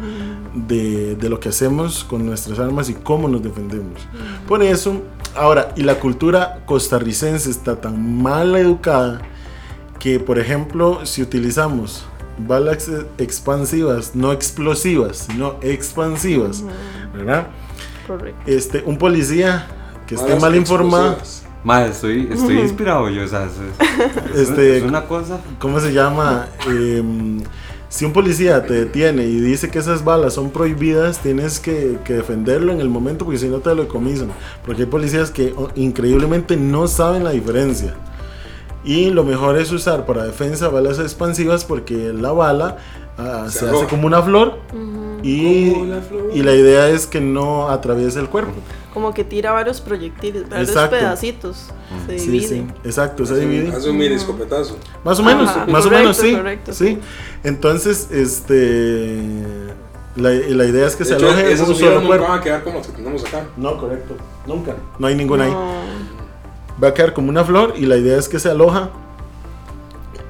[0.54, 4.00] de, de lo que hacemos con nuestras armas y cómo nos defendemos.
[4.48, 5.02] Por eso,
[5.36, 9.22] ahora, y la cultura costarricense está tan mal educada
[10.00, 12.04] que, por ejemplo, si utilizamos
[12.38, 16.64] balas ex- expansivas, no explosivas, sino expansivas,
[17.14, 17.48] ¿verdad?
[18.08, 18.42] Correcto.
[18.48, 19.68] Este, un policía
[20.08, 21.44] que esté mal informado, explosivas.
[21.64, 23.52] Madre, estoy, estoy inspirado yo, o sea, es,
[24.34, 25.40] es- Este- es una cosa.
[25.60, 26.48] ¿cómo se llama?
[26.68, 27.40] Em,
[27.88, 32.14] si un policía te detiene y dice que esas balas son prohibidas, tienes que, que
[32.14, 34.30] defenderlo en el momento porque si no te lo decomisan.
[34.66, 37.94] Porque hay policías que oh, increíblemente no saben la diferencia.
[38.84, 42.78] Y lo mejor es usar para defensa balas expansivas porque la bala
[43.20, 44.58] ah, Se se, hace como una flor
[45.24, 46.02] y, la
[46.34, 48.54] y la idea es que no atraviese el cuerpo.
[48.94, 50.98] Como que tira varios proyectiles, varios Exacto.
[50.98, 51.68] pedacitos.
[52.08, 52.48] Se Sí, divide.
[52.48, 53.76] sí, exacto, se Hace divide.
[53.76, 54.78] Hace un mini escopetazo.
[55.04, 56.36] Más o menos, Ajá, más o menos, sí.
[56.36, 56.86] correcto, sí.
[56.88, 57.00] sí.
[57.44, 59.22] Entonces, este.
[60.18, 62.28] La, la idea es que De se hecho, aloje esas un solo cuerpo.
[62.28, 63.46] van a quedar como las que tenemos acá.
[63.56, 64.16] No, correcto.
[64.46, 64.76] Nunca.
[65.00, 65.52] No hay ninguna ahí.
[65.52, 65.72] No.
[66.84, 68.90] Va a quedar como una flor y la idea es que se aloja.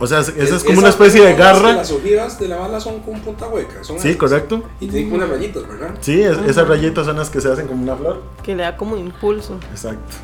[0.01, 1.73] O sea, esa es, Es- como una especie de garra.
[1.73, 3.83] Las ojivas de la bala son con punta hueca.
[3.83, 4.19] Son Sí, esas.
[4.19, 4.63] correcto.
[4.79, 5.91] Y tienen como unas rayitas, ¿verdad?
[6.01, 8.21] Sí, es- esas rayitas son las que se hacen como una flor.
[8.43, 9.57] Que le da como impulso.
[9.71, 10.15] Exacto.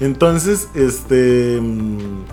[0.00, 1.58] Entonces, este.
[1.60, 2.24] mm,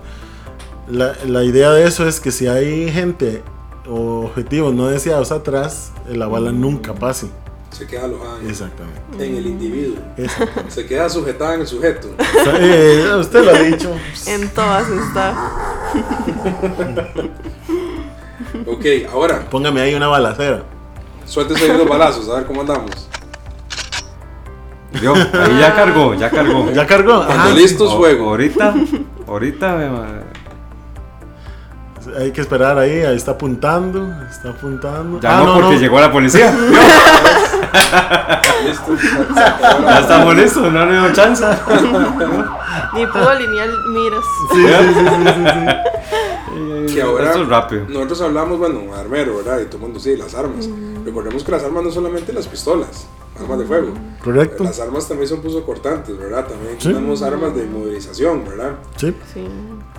[0.91, 3.43] La, la idea de eso es que si hay gente
[3.88, 7.28] o objetivos no deseados atrás, la bala nunca pase.
[7.72, 8.99] Se queda alojada en, Exactamente.
[9.26, 9.97] en el individuo.
[10.17, 10.72] Exactamente.
[10.72, 12.09] Se queda sujetada en el sujeto.
[12.59, 13.95] Eh, usted lo ha dicho.
[14.26, 15.34] En todas está.
[18.65, 20.63] Ok, ahora, Póngame ahí una balacera.
[21.26, 23.07] suéltese ahí los balazos, a ver cómo andamos.
[25.01, 26.72] Yo, ahí ya cargó, ya cargó.
[26.72, 27.26] ¿Ya cargó?
[27.26, 27.53] Cuando Ajá.
[27.53, 28.30] listos, O- fuego.
[28.30, 28.74] Ahorita,
[29.28, 29.89] ahorita, me
[32.20, 35.20] Hay que esperar ahí, ahí está apuntando, está apuntando.
[35.22, 36.51] ya Ah, no, porque llegó la policía.
[38.65, 38.95] Listo.
[39.36, 41.45] Ya estamos listos, no le dio chance.
[42.93, 44.26] Ni puedo alinear miras.
[44.51, 45.43] Sí, sí, sí, sí, sí,
[46.88, 46.93] sí.
[46.95, 47.86] Que ahora Esto es rápido.
[47.88, 49.59] nosotros hablamos, bueno, armero, ¿verdad?
[49.59, 50.67] Y todo el mundo, sí, las armas.
[51.05, 53.07] Recordemos que las armas no solamente las pistolas,
[53.39, 53.93] armas de fuego.
[54.24, 54.63] Correcto.
[54.63, 56.47] Las armas también son puso cortantes, ¿verdad?
[56.47, 56.89] También Sí.
[56.89, 58.72] tenemos armas de inmovilización, ¿verdad?
[58.97, 59.15] Sí.
[59.34, 59.47] Sí.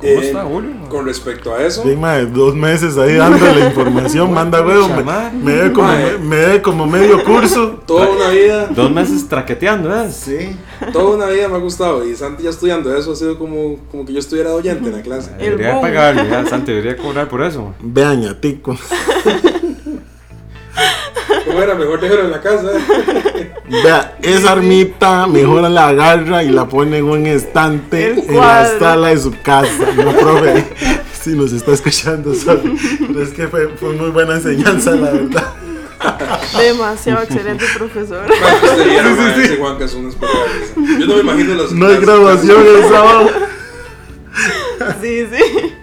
[0.00, 0.70] ¿Cómo Eh, está, Julio?
[0.88, 4.88] Con respecto a eso, Sí, mae, dos meses ahí dándole información, manda huevo.
[4.88, 6.18] Me, me como, Mae.
[6.18, 7.80] me debe como medio curso.
[7.86, 10.10] toda una vida, Dos meses traqueteando, ¿eh?
[10.10, 10.56] Sí.
[10.92, 12.04] toda una vida me ha gustado.
[12.04, 14.96] Y Santi ya estudiando eso ha sido como, como que yo estuviera de oyente en
[14.96, 15.30] la clase.
[15.38, 17.74] Debería pagarle, ya, Santi, debería cobrar por eso.
[17.80, 18.76] Vean, ñatico.
[21.46, 21.74] ¿Cómo era?
[21.74, 22.70] Mejor déjalo en la casa.
[23.68, 29.08] Vea, esa armita mejor la agarra y la pone en un estante en la sala
[29.08, 29.86] de su casa.
[29.96, 30.66] No, profe,
[31.22, 32.62] si nos está escuchando solo.
[33.06, 35.52] Pero es que fue, fue muy buena enseñanza, la verdad.
[36.58, 38.24] Demasiado excelente profesor.
[38.30, 39.92] Ese Juanca es.
[39.94, 43.30] Yo no me imagino las No hay las- graduación el sábado.
[45.02, 45.74] Sí, sí.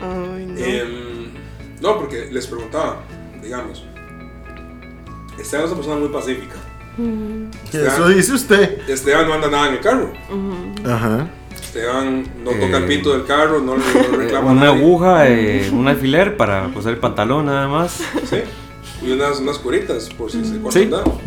[0.00, 0.58] Ay, no.
[0.58, 1.34] Em,
[1.80, 3.02] no, porque les preguntaba,
[3.42, 3.84] digamos,
[5.38, 6.54] Esteban es una persona muy pacífica.
[7.72, 8.88] Eso dice usted.
[8.88, 10.12] Esteban no anda nada en el carro.
[10.86, 11.28] Ajá.
[11.52, 14.78] Esteban no toca el Eh, pito del carro, no, no reclama Una nadie.
[14.80, 18.00] aguja, eh, un alfiler para coser el pantalón nada más.
[18.24, 18.36] Sí.
[19.06, 20.84] Y unas, unas curitas por si se corta Sí.
[20.84, 21.20] el dedo.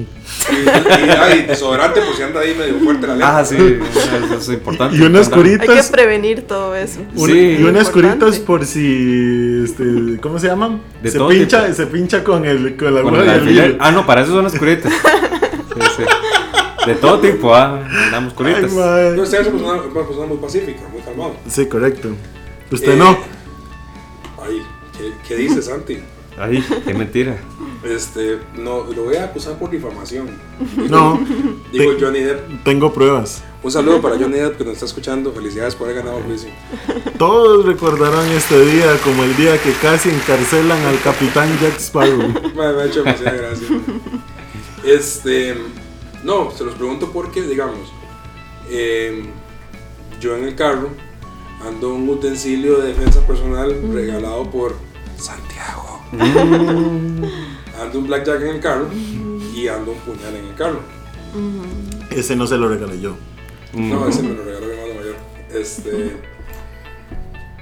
[0.50, 3.40] Y, y, ah, y desodorante por si anda ahí medio fuerte la lengua.
[3.40, 4.96] Ah, sí, eso es importante.
[4.98, 5.90] Y unas Andar- Hay que curitas.
[5.92, 7.00] prevenir todo eso.
[7.16, 7.34] un- Sí.
[7.60, 7.92] y unas Importante.
[8.26, 9.62] curitas por si.
[9.66, 10.82] Este, ¿Cómo se llaman?
[11.04, 11.76] De se, todo pincha, tipo.
[11.76, 13.76] se pincha con, el, con la aguja.
[13.80, 14.92] Ah, no, para eso son las curitas.
[15.78, 16.04] Sí, sí.
[16.88, 18.72] De todo tipo, ah, andamos Ay, curitas.
[18.74, 19.12] mae.
[19.16, 21.36] No, Esteban es una persona, una persona muy pacífica, muy calmado.
[21.48, 22.10] Sí, correcto.
[22.72, 23.10] Usted Eh, no.
[24.44, 24.64] Ay,
[24.98, 26.00] ¿qué, qué dice Santi?
[26.40, 27.38] Ay, qué mentira.
[27.84, 30.30] Este, no, lo voy a acusar por difamación.
[30.90, 31.20] No.
[31.72, 32.64] Digo Te- Johnny Depp.
[32.64, 33.44] Tengo pruebas.
[33.64, 35.32] Un saludo para Johnny Depp que nos está escuchando.
[35.32, 36.50] Felicidades por haber ganado el juicio.
[37.18, 42.18] Todos recordarán este día como el día que casi encarcelan al capitán Jack Sparrow.
[42.56, 43.68] Me, me ha hecho demasiada gracia.
[44.84, 45.56] Este,
[46.24, 47.92] no, se los pregunto porque, digamos,
[48.70, 49.26] eh,
[50.22, 50.90] yo en el carro
[51.68, 54.76] ando un utensilio de defensa personal regalado por
[55.18, 56.02] Santiago.
[57.82, 58.88] Ando un blackjack en el carro
[59.56, 60.80] y ando un puñal en el carro.
[62.12, 63.16] Ese no se lo regalé yo.
[63.74, 65.16] No, ese me lo regaló mi hermano mayor.
[65.54, 66.18] Este.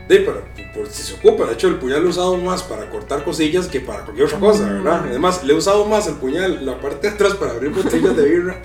[0.07, 0.43] Sí, pero
[0.73, 1.45] por si se ocupa.
[1.45, 4.39] De hecho, el puñal lo he usado más para cortar cosillas que para cualquier otra
[4.39, 5.05] cosa, ¿verdad?
[5.09, 8.23] Además, le he usado más el puñal, la parte de atrás, para abrir botellas de
[8.29, 8.55] birra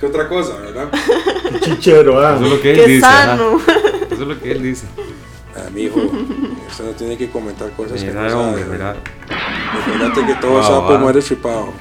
[0.00, 0.90] que otra cosa, ¿verdad?
[1.52, 2.34] Qué chichero, ah.
[2.36, 3.00] Eso es lo que él Qué dice.
[3.02, 3.60] sano.
[4.10, 4.86] Eso es lo que él dice.
[5.72, 6.00] Mi hijo,
[6.70, 8.72] usted no tiene que comentar cosas que Mira, no hombre, sabe.
[8.72, 8.96] mira.
[9.84, 10.98] Fíjate que todo Wow, sapo ah.
[10.98, 11.72] muere chipado.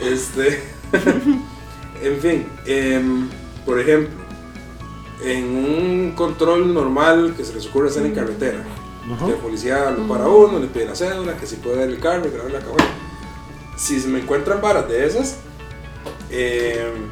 [0.00, 0.62] Este.
[2.02, 3.28] en fin, em,
[3.64, 4.10] por ejemplo,
[5.24, 8.64] en un control normal que se les ocurre hacer en carretera,
[9.14, 9.26] Ajá.
[9.26, 12.00] que el policía lo para uno, le pide la cédula, que si puede ver el
[12.00, 12.84] carro, grabar la cajuela.
[13.76, 15.38] Si se me encuentran varas de esas,
[16.30, 17.08] em,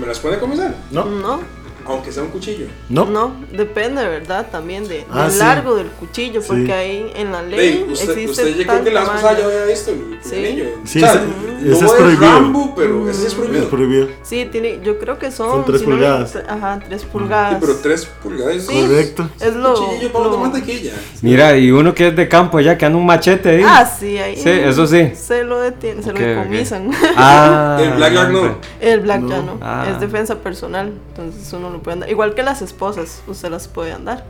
[0.00, 1.40] me las pueden comenzar, No, No,
[1.88, 2.66] aunque sea un cuchillo.
[2.88, 3.04] no.
[3.06, 4.46] no, depende, ¿verdad?
[4.50, 5.38] También de, Ah, del sí.
[5.38, 6.70] largo del cuchillo, porque Sí.
[6.72, 9.22] ahí en la ley Ey, usted, existe usted yo creo que la vez tamaño.
[9.26, 10.28] pasada ya había visto el Sí.
[10.30, 10.64] puñalillo.
[10.84, 12.32] Sí, o sea, ese- no ese es es prohibido.
[12.32, 13.62] Rambo, pero ese sí es prohibido.
[13.62, 14.08] Es prohibido.
[14.22, 15.50] Sí, tiene, yo creo que son...
[15.50, 16.36] Son tres si no me- pulgadas.
[16.48, 17.50] ajá, tres pulgadas.
[17.52, 18.62] Sí, pero 3 pulgadas.
[18.66, 19.30] Sí, Correcto.
[19.40, 19.74] Es lo...
[19.74, 20.92] Cuchillo para lo- de mantequilla.
[21.22, 23.62] Mira, y uno que es de campo allá, que anda un machete ahí.
[23.66, 24.36] Ah, sí, ahí.
[24.36, 25.10] Sí, eso sí.
[25.14, 26.90] Se lo detienen, se Ok, lo decomisan.
[27.16, 28.58] Ah, El Black Jack no.
[28.80, 29.28] El black No.
[29.28, 29.58] ya no.
[29.60, 29.86] Ah.
[29.90, 30.92] Es defensa personal.
[31.10, 32.10] Entonces uno lo puede andar.
[32.10, 34.24] Igual que las esposas, usted las puede andar.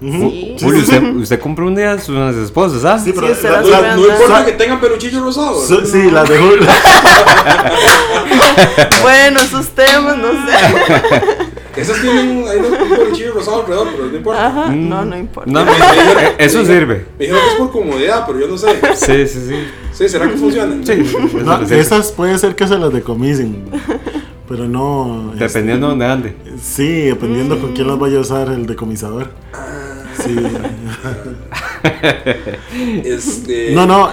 [0.00, 0.56] Sí.
[0.60, 2.98] Julio, usted, usted compró un día sus esposas, ¿ah?
[2.98, 5.60] Sí, pero Sí, la- la- No importa que tengan peluchillo rosado.
[5.60, 6.46] so- sí, las dejó.
[9.02, 11.20] bueno, esos temas, no sé.
[11.80, 14.46] Esas tienen ahí un peluchillo rosado alrededor, pero no importa.
[14.46, 15.48] Ajá, no, no importa.
[15.50, 15.54] Mm.
[15.54, 17.06] No, me- eh, eso sirve.
[17.18, 18.80] Me dijeron que es por comodidad, pero yo no sé.
[18.96, 19.54] Sí, sí, sí.
[19.92, 20.84] Sí, ¿será que funcionan?
[20.84, 20.94] Sí,
[21.44, 23.66] No, esas puede ser que se las decomisen.
[24.50, 25.30] Pero no.
[25.32, 26.36] este, Dependiendo de dónde ande.
[26.60, 29.30] Sí, dependiendo con quién las vaya a usar el decomisador.
[30.22, 30.36] Sí.
[33.04, 33.72] Este.
[33.72, 34.10] No, no.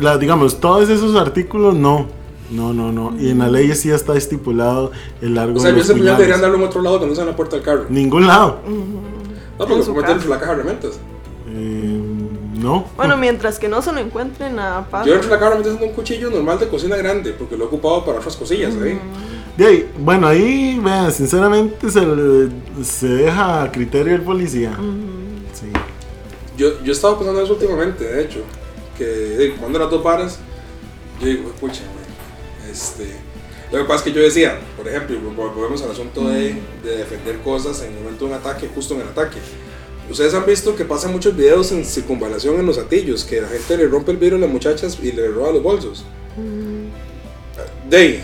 [0.00, 2.06] La, digamos, todos esos artículos no.
[2.50, 3.14] No, no, no.
[3.20, 6.18] Y en la ley sí está estipulado el largo O sea, yo ese puñal puñales.
[6.18, 7.86] debería andarlo en otro lado que no sea en la puerta del carro.
[7.88, 8.60] Ningún lado.
[8.64, 10.24] No, porque meterlo casa.
[10.24, 11.00] en la caja de herramientas.
[11.48, 12.00] Eh,
[12.54, 12.86] no.
[12.96, 15.04] Bueno, mientras que no se lo encuentren a paz.
[15.06, 17.56] Yo dentro de la caja de herramientas tengo un cuchillo normal de cocina grande, porque
[17.56, 18.98] lo he ocupado para otras cosillas, ¿eh?
[19.56, 24.76] De ahí, bueno, ahí, vean, sinceramente se, le- se deja a criterio del policía.
[25.52, 25.66] Sí.
[26.56, 28.40] Yo, yo he estado pensando en eso últimamente, de hecho.
[28.96, 30.38] Que cuando las dos varas,
[31.20, 33.06] yo digo, pucha, man, este.
[33.70, 37.38] Lo que pasa es que yo decía, por ejemplo, volvemos al asunto de, de defender
[37.38, 39.38] cosas en el momento de un ataque, justo en el ataque.
[40.10, 43.78] Ustedes han visto que pasan muchos videos en circunvalación en los atillos, que la gente
[43.78, 46.04] le rompe el vidrio a las muchachas y le roba los bolsos.
[47.88, 48.22] De ahí,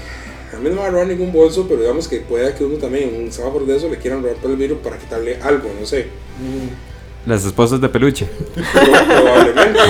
[0.56, 2.76] a mí no me va a robar ningún bolso, pero digamos que pueda que uno
[2.76, 6.06] también un semáforo de eso le quieran romper el vidrio para quitarle algo, no sé.
[7.26, 8.26] Las esposas de peluche.
[8.54, 8.64] Pro-
[9.06, 9.80] Probablemente.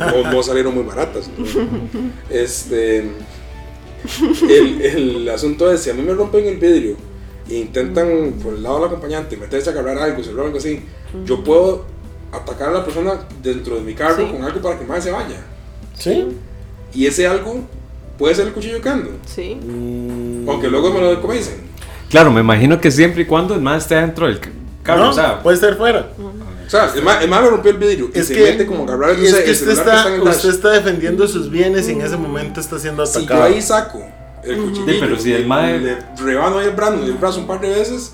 [0.16, 1.28] o no salieron muy baratas.
[1.36, 1.44] ¿no?
[2.30, 3.04] Este.
[4.48, 6.96] El, el asunto es: si a mí me rompen el vidrio
[7.48, 10.80] e intentan por el lado del acompañante meterse a agarrar algo, se algo así,
[11.24, 11.84] yo puedo
[12.32, 14.32] atacar a la persona dentro de mi carro Sí.
[14.32, 15.44] con algo para que más se vaya.
[15.98, 16.28] ¿Sí?
[16.94, 17.60] Y ese algo
[18.22, 19.10] puede ser el cuchillo que ando.
[19.26, 19.58] Sí.
[20.48, 21.56] Aunque luego me lo decomisen.
[22.08, 24.50] Claro, me imagino que siempre y cuando el más esté dentro del ca-
[24.84, 26.10] carro, No, o sea, puede ser fuera.
[26.64, 28.84] O sea, el el man me rompió el vidrio y Es se que, mete como
[28.84, 31.50] agarrar no es que el usted, celular que está está, el usted está defendiendo sus
[31.50, 33.48] bienes y en ese momento está siendo Si atacado.
[33.48, 34.00] yo ahí saco
[34.44, 37.46] el cuchillo, Sí, pero si el mae- le rebano ahí el brazo, el brazo un
[37.48, 38.12] par de veces,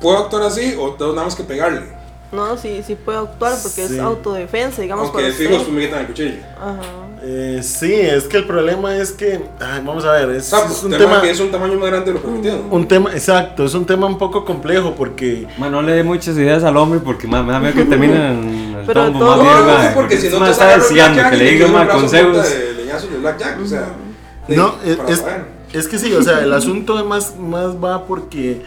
[0.00, 1.82] ¿puedo actuar así o tengo nada más que pegarle?
[2.32, 3.94] No, sí, sí puede actuar porque Sí.
[3.94, 5.06] es autodefensa, digamos.
[5.08, 5.72] Aunque para fijo, usted.
[5.72, 6.34] me quitan el cuchillo.
[6.56, 6.80] Ajá.
[7.22, 10.64] Eh, sí, es que el problema es que, ay, vamos a ver, O es, sea,
[10.64, 12.62] es un tema, tema, que es un tamaño más grande de lo permitido.
[12.70, 16.34] un tema, exacto, es un tema un poco complejo porque ma, no le dé muchas
[16.38, 19.36] ideas al hombre porque ma, me da miedo que terminen en el Pero tombo, todo-
[19.36, 22.48] No, bien, no, sí, porque si no te está deseando que le diga brazo consejos.
[22.48, 23.88] de leñazos de blackjack, o sea,
[24.48, 25.44] de- no, es, para es- saber.
[25.74, 28.62] es que sí, o sea, el asunto es más, más va porque,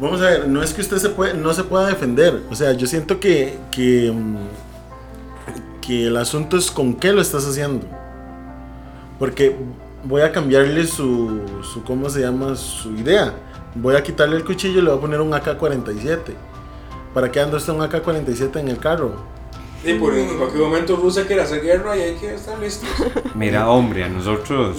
[0.00, 2.72] vamos a ver, no es que usted se puede, no se pueda defender, o sea,
[2.74, 4.36] yo siento que, que, mm,
[5.88, 7.86] que el asunto es con qué lo estás haciendo,
[9.18, 9.56] porque
[10.04, 11.40] voy a cambiarle su,
[11.72, 12.54] su ¿cómo se llama?
[12.56, 13.32] Su idea,
[13.74, 16.18] voy a quitarle el cuchillo y le voy a poner un AK-47.
[17.14, 19.12] ¿Para qué anda usted un AK-47 en el carro?
[19.82, 22.86] Y por en cualquier momento Rusia quiere hacer guerra y hay que estar listos.
[23.34, 24.76] Mira, hombre, a nosotros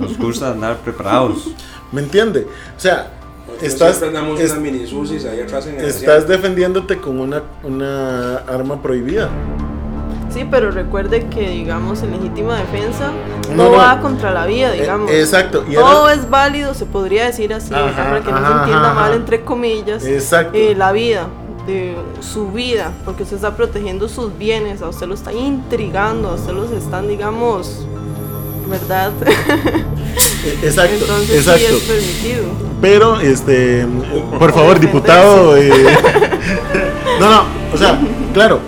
[0.00, 1.50] nos gusta andar preparados.
[1.92, 2.46] ¿Me entiende?
[2.76, 3.10] O sea,
[3.46, 4.02] Nosotros estás,
[4.40, 9.28] es- unas mini susis ahí atrás en el estás defendiéndote con una, una arma prohibida.
[10.36, 13.10] Sí, pero recuerde que, digamos, en legítima defensa
[13.54, 13.76] No, no, no.
[13.78, 15.10] va contra la vida, Eh, digamos.
[15.10, 15.64] exacto.
[15.66, 18.58] Y Todo era- es válido, se podría decir así, Ajá, para que no ajá, se
[18.58, 20.52] entienda ajá, mal, entre comillas, Exacto.
[20.54, 21.26] eh, la vida.
[21.66, 26.34] de su vida, porque usted está protegiendo sus bienes, a usted lo están intrigando, a
[26.34, 27.84] usted los están, digamos,
[28.68, 29.10] ¿verdad?
[30.62, 31.60] Exacto, Entonces exacto.
[31.66, 32.44] sí es permitido.
[32.80, 33.84] Pero, este,
[34.38, 35.56] por favor, diputado.
[35.56, 35.72] eh,
[37.20, 37.42] no, no,
[37.74, 37.98] o sea,
[38.32, 38.60] claro,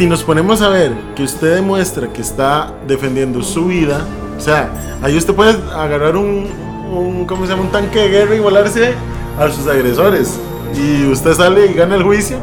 [0.00, 4.00] si nos ponemos a ver que usted demuestra que está defendiendo su vida,
[4.34, 4.70] o sea,
[5.02, 6.46] ahí usted puede agarrar un,
[6.90, 7.64] un ¿cómo se llama?
[7.64, 8.94] Un tanque de guerra y volarse
[9.38, 10.38] a sus agresores.
[10.74, 12.38] Y usted sale y gana el juicio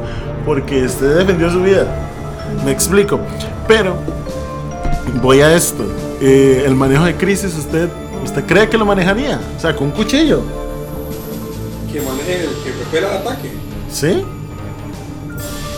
[0.45, 1.87] porque usted defendió su vida.
[2.63, 3.19] Me explico.
[3.67, 3.95] Pero,
[5.23, 5.83] voy a esto.
[6.21, 7.89] Eh, el manejo de crisis, ¿usted,
[8.23, 9.39] ¿usted cree que lo manejaría?
[9.57, 10.43] O sea, con un cuchillo.
[11.91, 13.51] Que maneje, el- que repela el ataque.
[13.91, 14.23] ¿Sí?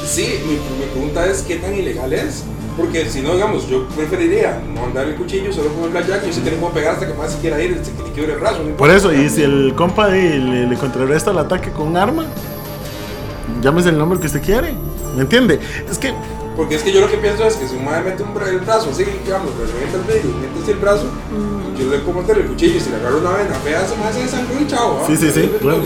[0.10, 2.44] Sí, mi, mi pregunta es qué tan ilegal es.
[2.78, 6.26] Porque si no, digamos, yo preferiría no andar el cuchillo, solo con el blackjack.
[6.26, 8.14] Yo sé que no puedo pegar hasta que más se quiera ir, hasta que le
[8.14, 8.64] quiebre el brazo.
[8.64, 11.98] no Por eso, y si el compa de- le, le contrarresta el ataque con un
[11.98, 12.26] arma,
[13.62, 14.74] llámese el nombre que usted quiere.
[15.16, 15.60] ¿Me entiende?
[15.92, 16.14] Es que,
[16.56, 18.48] Porque es que yo lo que pienso es que si un madre mete un bra-
[18.48, 21.06] el brazo así, digamos, le revienta el y mete el brazo,
[21.78, 24.04] yo le puedo meter el cuchillo y si le agarro una vena fea, se me
[24.06, 25.00] hace sangre y chao.
[25.02, 25.06] ¿ah?
[25.08, 25.82] Sí, sí, sí, claro.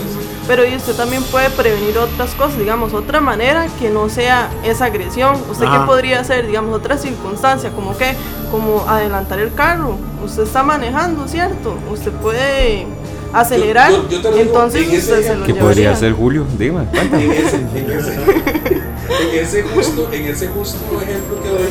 [0.46, 4.86] Pero y usted también puede prevenir otras cosas, digamos, otra manera que no sea esa
[4.86, 5.36] agresión.
[5.50, 5.80] ¿Usted Ajá.
[5.80, 8.14] qué podría hacer, digamos, otra circunstancia, como que,
[8.50, 9.96] como adelantar el carro?
[10.22, 11.74] Usted está manejando, ¿cierto?
[11.90, 12.86] Usted puede
[13.32, 16.44] acelerar, Yo- yo- yo digo, entonces en ese usted se lo ¿Qué podría ser Julio?
[16.58, 17.24] Dígame, cuéntame.
[17.24, 21.68] En ese, en ese, en ese justo, en ese justo ejemplo que doy,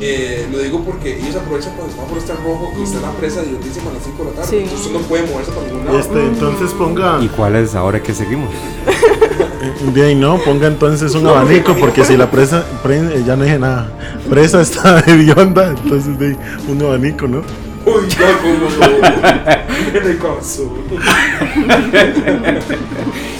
[0.00, 3.10] eh, lo digo porque ellos aprovechan cuando el semáforo está en rojo y está la
[3.12, 4.48] presa divertísima a las 5 de la tarde.
[4.48, 4.56] Sí.
[4.64, 5.98] Entonces no puede moverse para ningún lado.
[5.98, 8.50] este, entonces ponga, ¿Y cuál es ahora que seguimos?
[9.86, 13.44] un día y no, ponga entonces un abanico, porque si la presa, pre- ya no
[13.44, 13.92] dije nada,
[14.28, 16.36] presa está hedionda, entonces de,
[16.68, 17.42] un abanico, ¿no?
[17.84, 19.92] Uy, ya como no.
[19.92, 20.62] ¿Qué le pasó?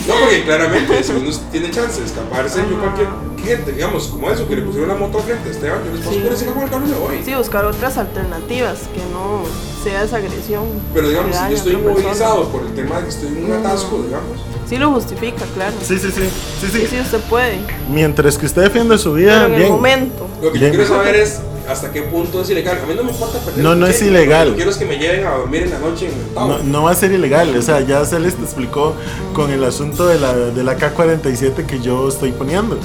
[0.09, 3.07] No, porque claramente, si uno tiene chance de escaparse, yo cualquier
[3.45, 6.13] gente, digamos, como eso, que le pusieron la moto frente a Esteban, yo les paso
[6.13, 6.45] Sí.
[6.53, 7.23] por el carro y me voy.
[7.25, 9.43] Sí, buscar otras alternativas que no
[9.85, 10.65] sea esa agresión.
[10.93, 13.53] Pero digamos, que si yo estoy inmovilizado por el tema de que estoy en un
[13.53, 14.39] atasco, digamos,
[14.69, 15.75] Sí lo justifica, claro.
[15.83, 16.87] Sí, sí, sí, sí, Sí, sí.
[16.91, 17.59] sí, usted puede.
[17.93, 19.73] Mientras que usted defienda su Pero vida, en el bien.
[19.73, 20.27] momento.
[20.41, 20.73] lo que Bien.
[20.73, 21.41] yo quiero saber es
[21.73, 22.79] hasta qué punto es ilegal.
[22.83, 24.49] A mí no me importa perder No, el no es ilegal.
[24.49, 26.59] Lo que quiero es que me lleven a dormir en la noche en el No,
[26.59, 28.95] no va a ser ilegal, o sea, ya se les explicó
[29.35, 32.77] con el asunto de la, de la K-47 que yo estoy poniendo.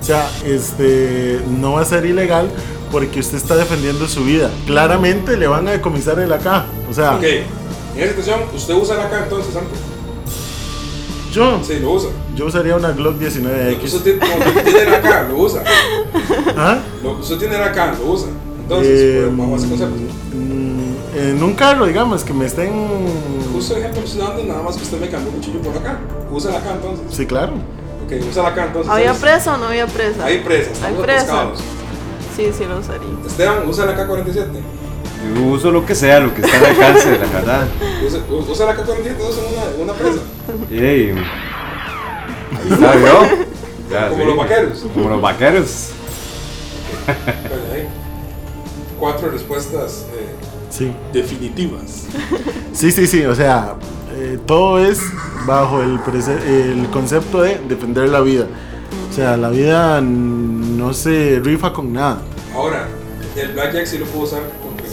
[0.00, 2.48] O sea, este, no va a ser ilegal
[2.90, 4.50] porque usted está defendiendo su vida.
[4.66, 6.64] Claramente le van a decomisar el AK.
[6.90, 7.44] O sea, Ok, en
[7.96, 9.70] esa situación, ¿usted usa la K entonces, Santo?
[11.32, 12.10] Yo, Sí, lo usa.
[12.34, 13.84] yo usaría una Glock 19X.
[13.94, 15.62] Usted tiene, no, usted tiene la K, lo usa.
[16.56, 16.78] ¿Ah?
[17.02, 18.28] Lo- usted tiene la K, lo usa.
[18.62, 19.96] Entonces, Eh, pues, bajo ese concepto.
[20.34, 22.72] mm, en un carro, digamos, que me estén...
[23.52, 25.76] Justo el ejemplo que estoy dando, nada más que usted me cambió un cuchillo por
[25.76, 25.98] acá.
[26.30, 27.06] Usa la K entonces.
[27.10, 27.52] Sí, claro.
[28.06, 28.92] Ok, usa la K entonces.
[28.92, 29.20] ¿Había ¿sabes?
[29.22, 30.24] presa o no había presa?
[30.24, 31.48] Hay presa, Hay presa.
[32.36, 33.08] Sí, sí lo usaría.
[33.26, 34.46] Esteban, usa la K-47.
[35.34, 37.68] Yo uso lo que sea, lo que está al alcance, la verdad.
[38.06, 38.20] Usa,
[38.52, 40.20] usa la K-47 entonces en una, en una presa.
[40.70, 43.46] Ey, ahí está, ¿vio?
[43.90, 44.26] Ya, Como sí.
[44.28, 44.86] los vaqueros.
[44.94, 45.88] Como los vaqueros.
[48.98, 50.34] Cuatro respuestas eh,
[50.70, 50.92] Sí.
[51.12, 52.04] definitivas.
[52.72, 53.74] Sí, sí, sí, o sea,
[54.14, 55.00] eh, todo es
[55.46, 55.98] bajo el,
[56.46, 58.46] el concepto de defender la vida.
[59.10, 62.22] O sea, la vida no se rifa con nada.
[62.54, 62.86] Ahora,
[63.36, 64.42] el blackjack sí lo puedo usar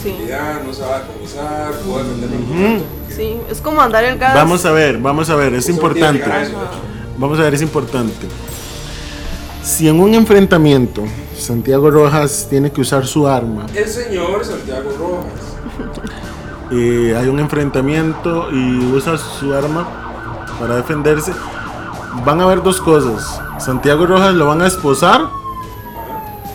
[0.02, 4.18] tranquilidad, no se va a decomisar, puedo un momento, porque Sí, es como andar el
[4.18, 4.34] gas.
[4.34, 6.24] Vamos a ver, vamos a ver, es importante.
[7.16, 8.28] Vamos a ver, es importante.
[9.62, 11.04] Si en un enfrentamiento
[11.36, 16.00] Santiago Rojas tiene que usar su arma, El señor Santiago Rojas.
[16.72, 19.88] eh, hay un enfrentamiento y usa su arma
[20.58, 21.32] para defenderse,
[22.24, 23.40] van a haber dos cosas.
[23.58, 25.28] Santiago Rojas lo van a esposar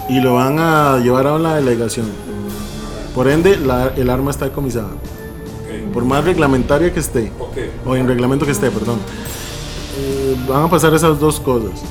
[0.09, 2.32] y lo van a llevar a una delegación.
[3.13, 4.89] Por ende, la- el arma está decomisada.
[5.93, 7.57] Por más reglamentaria que esté, ok.
[7.85, 8.97] o en reglamento que esté, perdón.
[9.99, 11.83] Eh, van a pasar esas dos cosas.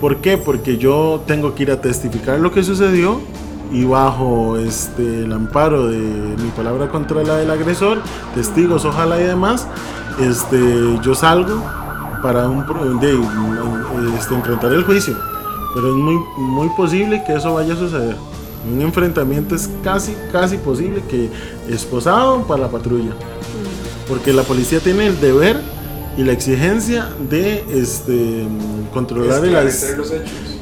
[0.00, 0.38] ¿Por qué?
[0.38, 3.20] Porque yo tengo que ir a testificar lo que sucedió
[3.70, 8.00] y bajo este, el amparo de mi palabra contra la del agresor,
[8.34, 9.66] testigos, ojalá y demás,
[10.20, 11.62] este, yo salgo
[12.22, 12.64] para un,
[13.00, 13.18] de,
[14.18, 15.14] este, enfrentar el juicio.
[15.74, 18.16] Pero es muy, muy posible que eso vaya a suceder.
[18.68, 21.28] Un enfrentamiento es casi, casi posible que
[21.68, 23.12] esposado para la patrulla.
[24.08, 25.60] Porque la policía tiene el deber
[26.16, 28.44] y la exigencia de este,
[28.92, 29.42] controlar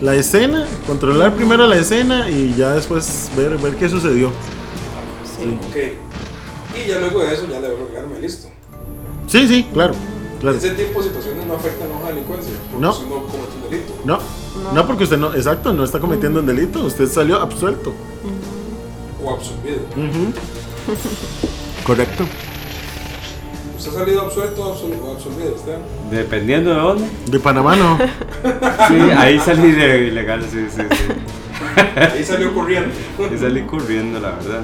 [0.01, 4.31] la escena, controlar primero la escena y ya después ver, ver qué sucedió.
[5.25, 5.59] Sí.
[5.69, 5.77] Ok.
[6.77, 8.49] Y ya luego de eso ya le voy a listo.
[9.27, 9.95] Sí, sí, claro.
[10.41, 10.57] Claro.
[10.57, 12.53] Ese tipo de situaciones no afectan a la delincuencia.
[12.71, 12.91] Porque No.
[12.93, 13.93] usted no comete un delito.
[14.05, 14.19] No,
[14.75, 17.93] no, porque usted no, exacto, no está cometiendo un delito, usted salió absuelto.
[19.25, 19.79] O absorbido.
[21.85, 22.25] Correcto.
[23.77, 25.81] ¿Usted ha salido absuelto o absol- o absorbido, Esteban?
[26.11, 27.05] Dependiendo de dónde.
[27.27, 27.99] De Panamá no.
[28.89, 31.13] Sí, ahí salí de ilegal, sí, sí, sí.
[32.15, 32.91] Ahí salió corriendo.
[33.19, 34.61] Ahí salí corriendo, la verdad.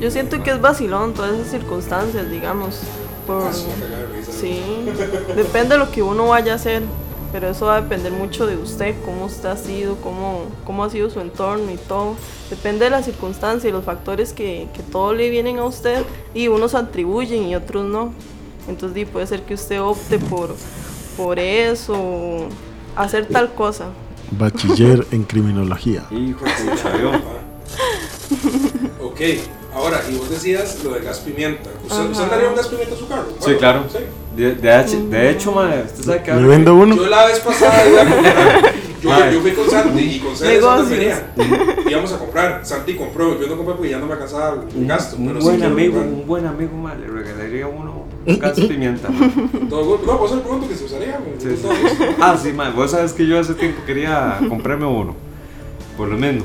[0.00, 2.80] Yo siento que es vacilón todas esas circunstancias, digamos.
[3.26, 4.32] Por, Ah, es una cagada de risa.
[4.32, 4.62] sí,
[5.34, 6.82] depende de lo que uno vaya a hacer,
[7.32, 10.90] pero eso va a depender mucho de usted, cómo usted ha sido, cómo, cómo ha
[10.90, 12.16] sido su entorno y todo.
[12.50, 16.04] Depende de las circunstancias y los factores que, que todo le vienen a usted
[16.34, 18.12] y unos atribuyen y otros no.
[18.68, 20.54] Entonces puede ser que usted opte por,
[21.16, 22.48] por eso,
[22.96, 23.86] hacer tal cosa.
[24.30, 26.04] Bachiller en criminología.
[26.10, 27.18] Hijo de.
[29.00, 29.20] Ok,
[29.78, 31.70] ahora, y vos decías lo de gas pimienta.
[31.84, 32.10] ¿Usted.
[32.10, 33.26] ¿usted le daría un gas pimienta a su carro?
[33.40, 33.84] Sí, claro.
[33.90, 33.98] Sí.
[34.36, 36.94] De, de, hecho, de hecho, madre, usted sabe que ¿Le vendo uno?
[36.94, 38.74] Yo la vez pasada iba a comprar.
[39.00, 40.90] Yo, yo fui con Santi y con César Negocios.
[40.90, 41.32] venía.
[41.88, 42.66] Íbamos a comprar.
[42.66, 43.40] Santi compró.
[43.40, 45.16] Yo no compré porque ya no me alcanzaba el un, gasto.
[45.16, 49.08] un pero sí buen amigo, un buen amigo, madre, le regalaría uno un gas pimienta.
[49.70, 50.00] Todo.
[50.04, 51.20] No, pues el pronto que se usaría.
[51.38, 51.68] Sí, sí.
[52.20, 55.14] Ah, sí, madre, vos sabes que yo hace tiempo quería comprarme uno.
[55.96, 56.44] Por lo menos.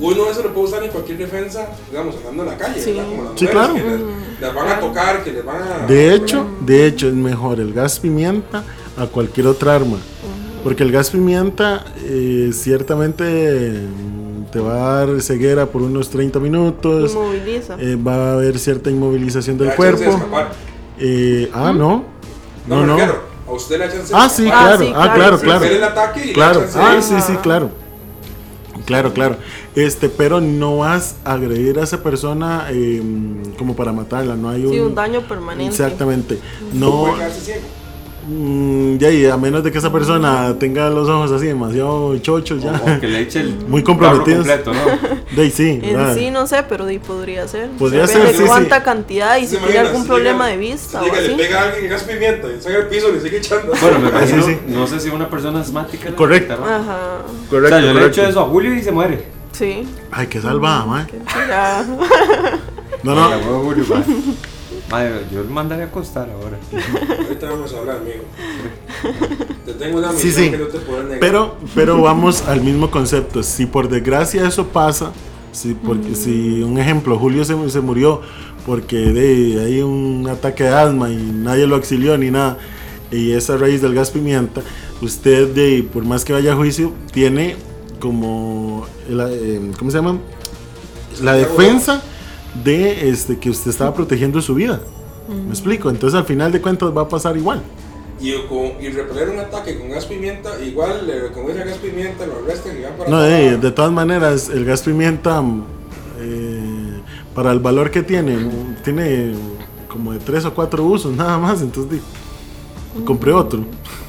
[0.00, 2.80] Uno eso lo puede usar en cualquier defensa, digamos, andando en la calle.
[2.80, 2.92] Sí.
[2.92, 3.08] ¿verdad?
[3.08, 3.74] Como las Sí, claro.
[3.74, 4.00] que les,
[4.40, 5.86] les van a tocar, que les van a.
[5.86, 8.64] De hecho, de hecho es mejor el gas pimienta
[8.96, 9.98] a cualquier otra arma.
[10.62, 13.24] Porque el gas pimienta eh, ciertamente
[13.72, 17.12] mm, te va a dar ceguera por unos 30 minutos.
[17.12, 17.76] Inmoviliza.
[17.78, 20.20] eh, va a haber cierta inmovilización del cuerpo.
[20.98, 22.04] Eh, ah, no.
[22.66, 22.96] No, No, no.
[22.96, 24.64] refiero, A usted le da chance de Ah, sí, escapar.
[24.76, 24.78] claro.
[24.84, 25.44] sí, Ah, claro, claro, sí.
[25.44, 25.60] claro.
[25.60, 27.70] Ver el ataque y Claro, ah, sí, sí, claro.
[28.84, 29.36] Claro, claro.
[29.74, 33.02] Este, pero no vas a agredir a esa persona eh,
[33.58, 34.72] como para matarla, no hay un...
[34.72, 35.70] Sí, un daño permanente.
[35.70, 36.38] Exactamente.
[36.72, 37.14] No
[38.26, 42.62] Mm, ya, y a menos de que esa persona tenga los ojos así demasiado chochos
[42.62, 42.72] ya.
[42.72, 44.46] O que le eche el Muy comprometidos.
[44.46, 45.34] completo, ¿no?
[45.36, 45.80] De ahí sí,
[46.14, 47.68] sí no sé, pero di podría ser.
[47.72, 48.82] Podría Depende ser, de sí, cuánta sí.
[48.84, 51.28] cantidad y ¿Se si tiene algún Si problema llega- de vista si o llega, así.
[51.28, 53.72] le pega a alguien en gas pimienta y saca el piso y le sigue echando.
[53.80, 56.08] Bueno, me sí, no sé si una persona asmática.
[56.08, 56.54] le Correcto.
[56.54, 57.18] Ajá.
[57.46, 58.20] O Correcto, sea, yo le correcto.
[58.22, 59.24] hecho eso a Julio y se muere.
[59.52, 59.86] Sí.
[60.10, 61.04] Ay, qué salvada, mae.
[61.48, 61.84] Ya.
[63.02, 63.36] No, La no.
[63.36, 63.84] huevo Julio,
[64.94, 65.26] madre.
[65.32, 66.58] Yo le mandaría a acostar ahora.
[67.24, 68.24] Ahorita vamos a hablar, amigo.
[69.66, 70.50] Te tengo una Sí, misión sí.
[70.50, 71.20] que no te puedo negar.
[71.20, 73.42] Pero, pero vamos al mismo concepto.
[73.42, 75.12] Si por desgracia eso pasa,
[75.52, 78.20] si, porque, si un ejemplo, Julio se, se murió
[78.66, 82.56] porque de, hay un ataque de asma y nadie lo auxilió ni nada,
[83.10, 84.62] y es a raíz del gas pimienta,
[85.02, 87.56] usted, de, por más que vaya a juicio, tiene
[88.00, 90.18] como, la, eh, ¿cómo se llama?
[91.22, 92.02] La defensa
[92.62, 94.80] de este, que usted estaba protegiendo su vida.
[95.28, 95.88] ¿Me explico?
[95.90, 97.62] Entonces al final de cuentas va a pasar igual.
[98.20, 102.26] Y, con, y repeler un ataque con gas pimienta, igual, le como dice gas pimienta,
[102.26, 103.36] lo arrestan y van para No, afuera.
[103.36, 105.64] de, de todas maneras, el gas pimienta, mm,
[106.20, 107.00] eh,
[107.34, 109.34] para el valor que tiene, mm, tiene
[109.88, 112.00] como de tres o cuatro usos nada más, entonces
[113.04, 113.60] compré otro.
[113.60, 113.66] No,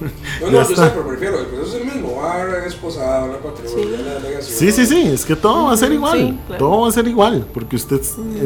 [0.48, 0.86] no, yo está.
[0.86, 4.04] sé, pero prefiero, el proceso es el mismo, va a haber esposado, la patrulla, Sí.
[4.06, 4.58] la delegación.
[4.60, 6.60] Sí, sí, sí, es que todo va a ser igual, Sí, claro.
[6.66, 8.02] todo va a ser igual, porque usted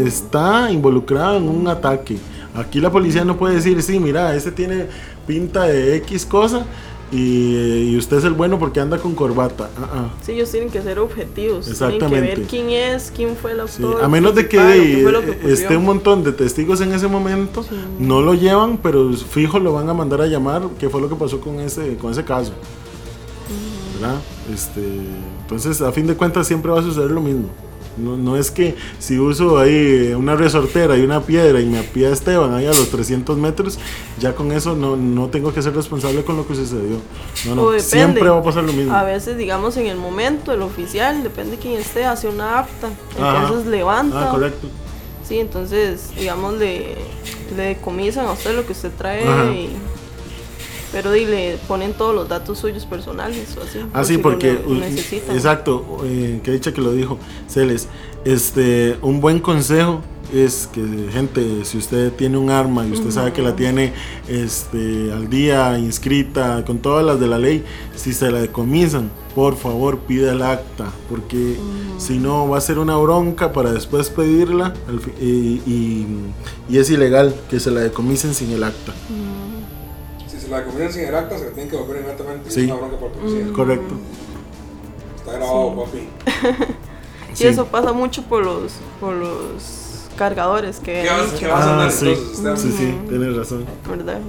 [0.06, 2.18] está involucrado en un ataque.
[2.56, 4.88] Aquí la policía no puede decir, sí, mira, este tiene
[5.28, 6.66] pinta de X cosa
[7.12, 9.70] y, y usted es el bueno porque anda con corbata.
[9.82, 10.10] Ah, ah.
[10.22, 11.66] Sí, ellos tienen que ser objetivos.
[11.66, 12.36] Tienen que Exactamente.
[12.36, 14.04] ver quién es, quién fue el Sí, autor.
[14.04, 17.70] a menos de que que esté un montón de testigos en ese momento, Sí.
[18.00, 21.16] no lo llevan, pero fijo lo van a mandar a llamar, qué fue lo que
[21.16, 22.52] pasó con ese, con ese caso.
[24.00, 24.16] ¿Verdad?
[24.54, 24.82] Este,
[25.42, 27.50] entonces, a fin de cuentas, siempre va a suceder lo mismo.
[28.00, 32.10] No, no es que si uso ahí una resortera y una piedra y me apía
[32.10, 33.78] Esteban ahí a los 300 metros,
[34.20, 36.98] ya con eso no, no tengo que ser responsable con lo que sucedió.
[37.46, 37.82] No, no, depende.
[37.84, 38.94] siempre va a pasar lo mismo.
[38.94, 42.60] A veces, digamos, en el momento, el oficial, depende de quién esté, hace una.
[42.60, 42.70] Ajá.
[43.42, 44.30] Entonces levanta.
[44.30, 44.68] Ah, correcto.
[45.28, 46.96] Sí, entonces, digamos, le,
[47.56, 49.28] le decomisan a usted lo que usted trae.
[49.28, 49.52] Ajá.
[49.52, 49.70] y-
[50.92, 53.80] pero y le ponen todos los datos suyos personales o así.
[53.94, 55.36] Ah, por sí, si lo porque u- necesitan.
[55.36, 57.18] exacto, eh, que dicha que lo dijo
[57.48, 57.88] Celes.
[58.26, 60.02] Este, un buen consejo
[60.34, 60.82] es que
[61.12, 63.94] gente, si usted tiene un arma y usted sabe que la tiene
[64.28, 67.64] este al día inscrita con todas las de la ley,
[67.96, 71.56] si se la decomisan, por favor pida el acta, porque
[71.98, 74.74] si no va a ser una bronca para después pedirla
[75.20, 75.26] y,
[75.66, 76.08] y-
[76.70, 78.94] y es ilegal que se la decomisen sin el acta.
[80.50, 82.50] La comieron sin el acta, se la tienen que volver inmediatamente.
[82.52, 82.62] Sí.
[82.62, 83.46] Es una bronca para policía.
[83.54, 83.94] Correcto.
[85.18, 86.08] Está grabado, papi.
[87.34, 87.48] Sí, Sí.
[87.48, 91.72] eso pasa mucho por los, por los cargadores que ¿Qué vas, ven, qué vas a
[91.74, 93.66] andar Ah, sí, entonces, sí, sí, tienes razón.
[93.88, 94.20] ¿verdad?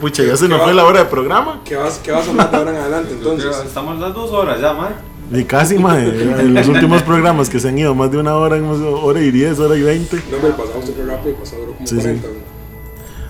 [0.00, 1.60] Pucha, ya se nos fue la hora de programa.
[1.64, 3.54] ¿Qué vas, qué vas a andar de ahora en adelante entonces?
[3.66, 4.92] Estamos las dos horas ya, mae.
[5.30, 6.08] Ni casi, mae.
[6.08, 9.30] En los últimos programas que se han ido más de una hora, hemos hora y
[9.30, 10.16] diez, hora y veinte.
[10.30, 12.00] No, pero pasamos súper rápido, pasó duró como Sí, sí.
[12.02, 12.28] 40.
[12.28, 12.51] ¿no?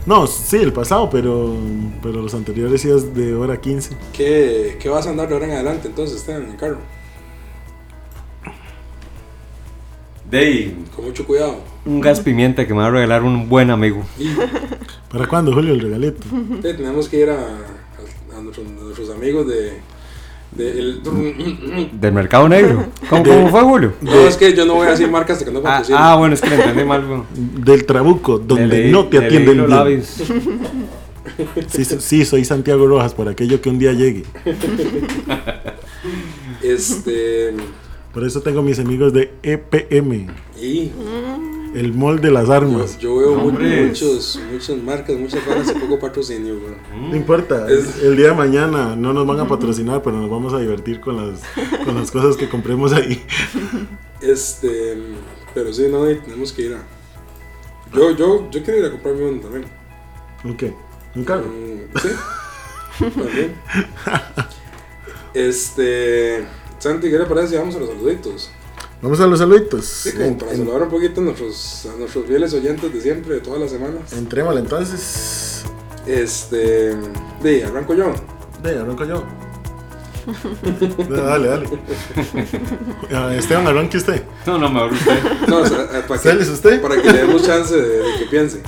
[0.05, 1.55] No, sí, el pasado, pero,
[2.03, 3.97] pero los anteriores sí es de hora 15.
[4.13, 6.79] ¿Qué, ¿Qué vas a andar de ahora en adelante entonces, Esteban, en el carro?
[10.31, 11.57] Dey, Con mucho cuidado.
[11.85, 14.03] un gas pimienta que me va a regalar un buen amigo.
[14.19, 14.29] Y
[15.11, 16.23] ¿Para cuándo, Julio, el regalito?
[16.63, 19.75] tenemos que ir a, a- a nuestros, a nuestros amigos de...
[20.57, 21.03] de el,
[22.01, 22.87] ¿Del mercado negro?
[23.09, 23.93] ¿Cómo, cómo fue, Julio?
[24.03, 26.35] no, es que yo no voy a decir marcas hasta que no Ah, ah, bueno,
[26.35, 27.25] es que le entendí mal.
[27.35, 29.71] Del Trabuco, donde leí- no te atienden bien.
[29.71, 30.07] labios.
[31.69, 34.25] Sí, sí, sí, soy Santiago Rojas, por aquello que un día llegue.
[36.63, 37.55] Este...
[38.13, 40.27] Por eso tengo mis amigos de EPM,
[40.61, 40.91] Y
[41.75, 42.99] el mall de las armas.
[42.99, 46.75] yo veo muchos, muchas marcas, muchas varas y poco patrocinio, güey.
[47.11, 50.53] No importa, Es- el día de mañana no nos van a patrocinar, pero nos vamos
[50.53, 51.41] a divertir con las,
[51.85, 53.23] con las cosas que compremos ahí.
[54.21, 55.03] Este...
[55.55, 56.83] Pero sí, no, y tenemos que ir a...
[57.95, 59.65] Yo, yo, yo quiero ir a comprarme uno también.
[60.45, 60.73] ¿Un qué?
[61.15, 61.45] ¿Un carro?
[61.47, 62.09] Mm, Sí.
[62.99, 63.55] También.
[65.35, 66.45] Este.
[66.79, 68.51] Santi, ¿qué le parece si vamos a los saluditos?
[69.03, 69.85] Vamos a los saluditos.
[69.85, 73.01] Sí, como En- para en- saludar un poquito a nuestros, a nuestros fieles oyentes de
[73.01, 74.13] siempre, de todas las semanas.
[74.13, 75.65] Entrémosle entonces.
[76.07, 76.95] Este.
[77.43, 78.13] De, arranco yo.
[78.63, 79.25] De, arranco yo.
[81.11, 81.69] dale, dale.
[83.13, 84.23] Ah, Esteban, arranque usted.
[84.47, 85.19] No, no, mejor usted.
[85.49, 86.81] No, o sea, eh, para, ¿Celes que, usted?
[86.81, 88.63] para que le demos chance de, de que piense.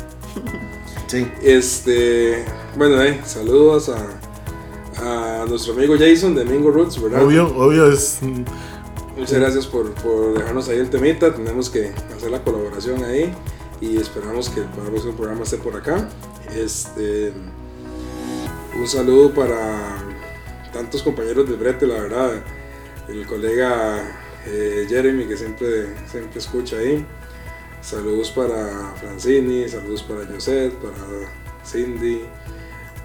[1.07, 1.27] Sí.
[1.43, 2.45] Este.
[2.77, 7.23] Bueno, eh, saludos a, a nuestro amigo Jason de Mingo Roots, ¿verdad?
[7.25, 8.19] Obvio, obvio es.
[9.17, 11.33] Muchas gracias por, por dejarnos ahí el temita.
[11.35, 13.33] Tenemos que hacer la colaboración ahí
[13.81, 16.09] y esperamos que el próximo programa esté por acá.
[16.55, 17.33] Este,
[18.77, 20.03] un saludo para
[20.73, 22.33] tantos compañeros del brete, la verdad.
[23.09, 24.03] El colega
[24.47, 27.07] eh, Jeremy que siempre, siempre escucha ahí.
[27.83, 30.97] Saludos para Francini, saludos para Josette, para
[31.65, 32.23] Cindy,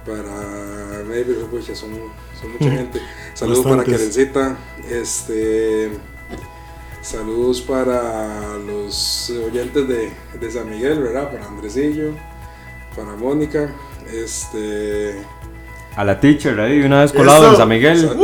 [0.06, 1.04] para
[1.50, 1.90] pucha, son,
[2.40, 3.00] son mucha gente.
[3.34, 3.84] Saludos para.
[3.84, 4.56] Karencita,
[4.90, 5.90] este,
[7.02, 11.30] saludos para los oyentes de, de San Miguel, ¿verdad?
[11.30, 12.12] Para Andresillo,
[12.94, 13.72] para Mónica,
[14.12, 15.14] este,
[15.96, 17.50] A la teacher ahí, una vez colado Eso.
[17.52, 17.98] en San Miguel.
[18.00, 18.18] sal-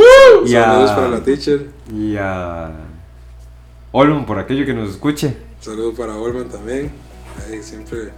[0.45, 2.71] Y a- saludos para la teacher, Y a
[3.91, 5.35] Olon, por aquello que nos escuche.
[5.59, 6.91] saludos para Olman también,
[7.49, 8.11] ahí siempre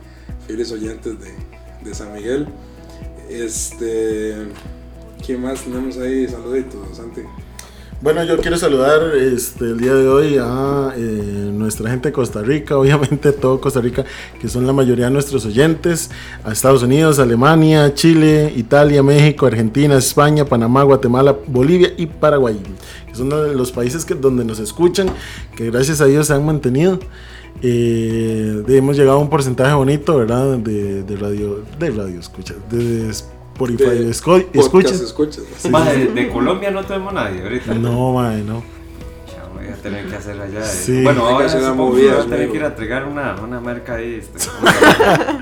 [0.45, 1.33] fieles oyentes de,
[1.83, 2.47] de San Miguel.
[3.29, 4.35] Este,
[5.25, 6.27] ¿quién más tenemos ahí?
[6.27, 7.21] Saluditos, Santi.
[8.01, 12.41] Bueno, yo quiero saludar este, el día de hoy a eh, nuestra gente de Costa
[12.41, 14.05] Rica, obviamente todo Costa Rica,
[14.39, 16.09] que son la mayoría de nuestros oyentes,
[16.45, 22.57] a Estados Unidos, Alemania, Chile, Italia, México, Argentina, España, Panamá, Guatemala, Bolivia y Paraguay,
[23.05, 25.07] que son de los países que, donde nos escuchan,
[25.57, 26.99] que gracias a Dios se han mantenido.
[27.61, 30.57] Eh, de- hemos llegado a un porcentaje bonito, ¿verdad?
[30.59, 33.09] De, de radio, de radio escucha, de
[33.67, 35.01] Spotify, De esco- podcast escuchas.
[35.01, 35.43] escuchas.
[35.69, 37.73] Mae, de, de Colombia no tenemos nadie ahorita.
[37.75, 38.63] No, mae, no.
[39.27, 40.59] Ya voy a tener que hacer allá.
[40.59, 40.63] eh.
[40.63, 41.03] Sí.
[41.03, 42.51] Bueno, ahora hacer una movida, voy a tener amigo.
[42.53, 44.15] que ir a entregar una, una marca ahí.
[44.21, 45.39] Este, a la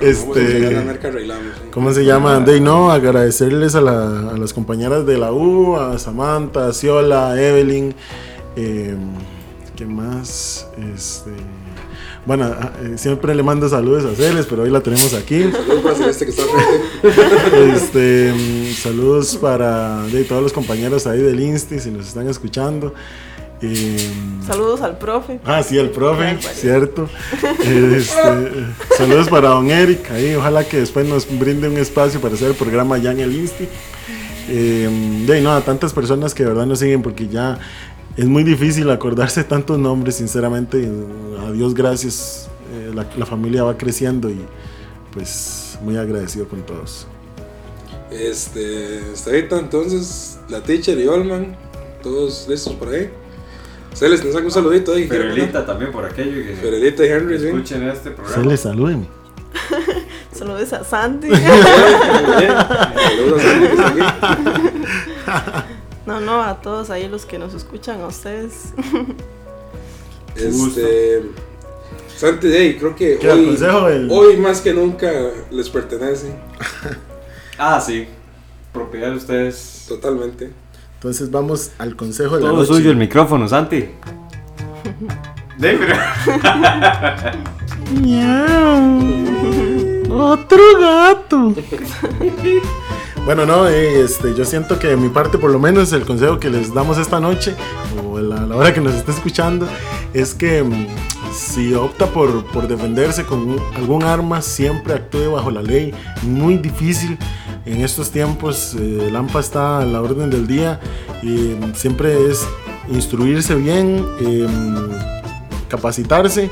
[0.00, 1.44] Este, marca arreglamos.
[1.54, 1.68] ¿sí?
[1.72, 2.40] ¿Cómo se llama?
[2.40, 7.32] De no, agradecerles a, la- a las compañeras de la U, a Samantha, a Ciola,
[7.32, 7.94] a Evelyn.
[8.56, 8.96] eh,
[9.76, 10.68] ¿Qué más?
[10.94, 11.30] Este,
[12.26, 15.42] bueno, a- eh, siempre le mando saludos a Celes, pero hoy la tenemos aquí.
[15.52, 17.74] Saludos para Celeste que está al frente.
[17.74, 22.94] Este, mm, saludos para de, todos los compañeros ahí del Insti, si nos están escuchando.
[23.64, 24.10] Eh,
[24.46, 25.38] Saludos al profe.
[25.44, 27.08] Ah, sí, el profe, cierto.
[27.60, 28.66] Este,
[28.96, 32.54] saludos para don Eric, ahí, ojalá que después nos brinde un espacio para hacer el
[32.54, 33.68] programa allá en el Insti.
[34.48, 37.58] Eh, de ahí, no, a tantas personas que de verdad nos siguen porque ya
[38.16, 40.88] es muy difícil acordarse tantos nombres, sinceramente.
[41.46, 44.40] A Dios gracias, eh, la, la familia va creciendo y
[45.12, 47.06] pues muy agradecido con todos.
[48.10, 51.56] Este, está ahorita entonces la teacher y Olman,
[52.02, 53.10] todos listos por ahí.
[53.94, 55.06] Celes, nos saca un saludito ahí.
[55.06, 57.46] Ferelita también por aquello que Ferelita y Henry, sí.
[57.46, 58.44] escuchen este Se programa.
[58.50, 59.06] les saluden.
[60.32, 61.28] Saludos a Santi.
[61.28, 64.02] Saludos a que aquí.
[66.06, 68.72] No, no, a todos ahí los que nos escuchan, a ustedes.
[70.34, 71.22] Este,
[72.16, 73.54] Santi, hey, creo que ¿Qué hoy,
[73.92, 75.12] el- hoy más que nunca
[75.50, 76.32] les pertenece
[77.58, 78.06] Ah, sí.
[78.72, 79.84] Propiedad de ustedes.
[79.88, 80.50] totalmente.
[80.94, 82.72] Entonces vamos al consejo de la Todo noche.
[82.72, 83.90] suyo el micrófono, Santi.
[85.58, 85.96] De, pero-
[90.14, 91.54] Otro gato.
[93.24, 96.40] Bueno, no, eh, este, yo siento que de mi parte, por lo menos, el consejo
[96.40, 97.54] que les damos esta noche,
[98.04, 99.68] o a la, la hora que nos esté escuchando,
[100.12, 100.88] es que mm,
[101.32, 105.94] si opta por, por defenderse con algún arma, siempre actúe bajo la ley.
[106.22, 107.16] Muy difícil
[107.64, 110.80] en estos tiempos, eh, el AMPA está a la orden del día
[111.22, 112.44] y mm, siempre es
[112.90, 114.48] instruirse bien, eh,
[115.68, 116.50] capacitarse.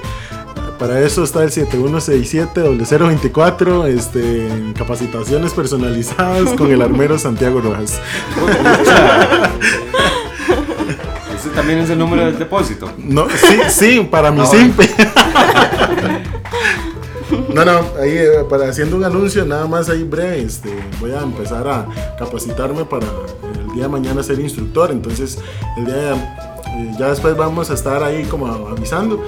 [0.81, 8.01] Para eso está el 7167-0024, este, capacitaciones personalizadas con el armero Santiago Rojas.
[11.39, 12.91] Ese también es el número del depósito.
[12.99, 14.89] No, sí, sí, para mi Ah, simpe.
[17.55, 20.69] No, no, ahí eh, para haciendo un anuncio nada más ahí breve, este,
[21.01, 21.87] voy a empezar a
[22.19, 25.39] capacitarme para el día de mañana ser instructor, entonces
[25.77, 29.23] el día de- eh, ya después vamos a estar ahí como avisando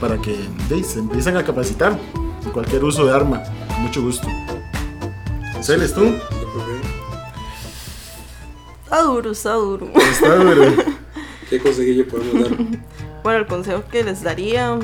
[0.00, 0.36] para que
[0.68, 1.98] de, se empiecen a capacitar
[2.44, 4.28] en cualquier uso de arma, con mucho gusto.
[5.60, 6.14] Celes, tú,
[8.84, 9.86] Está duro, está duro.
[9.94, 10.62] está duro.
[11.50, 12.58] ¿Qué consejillo podemos dar?
[13.22, 14.78] Bueno, el consejo que les daría,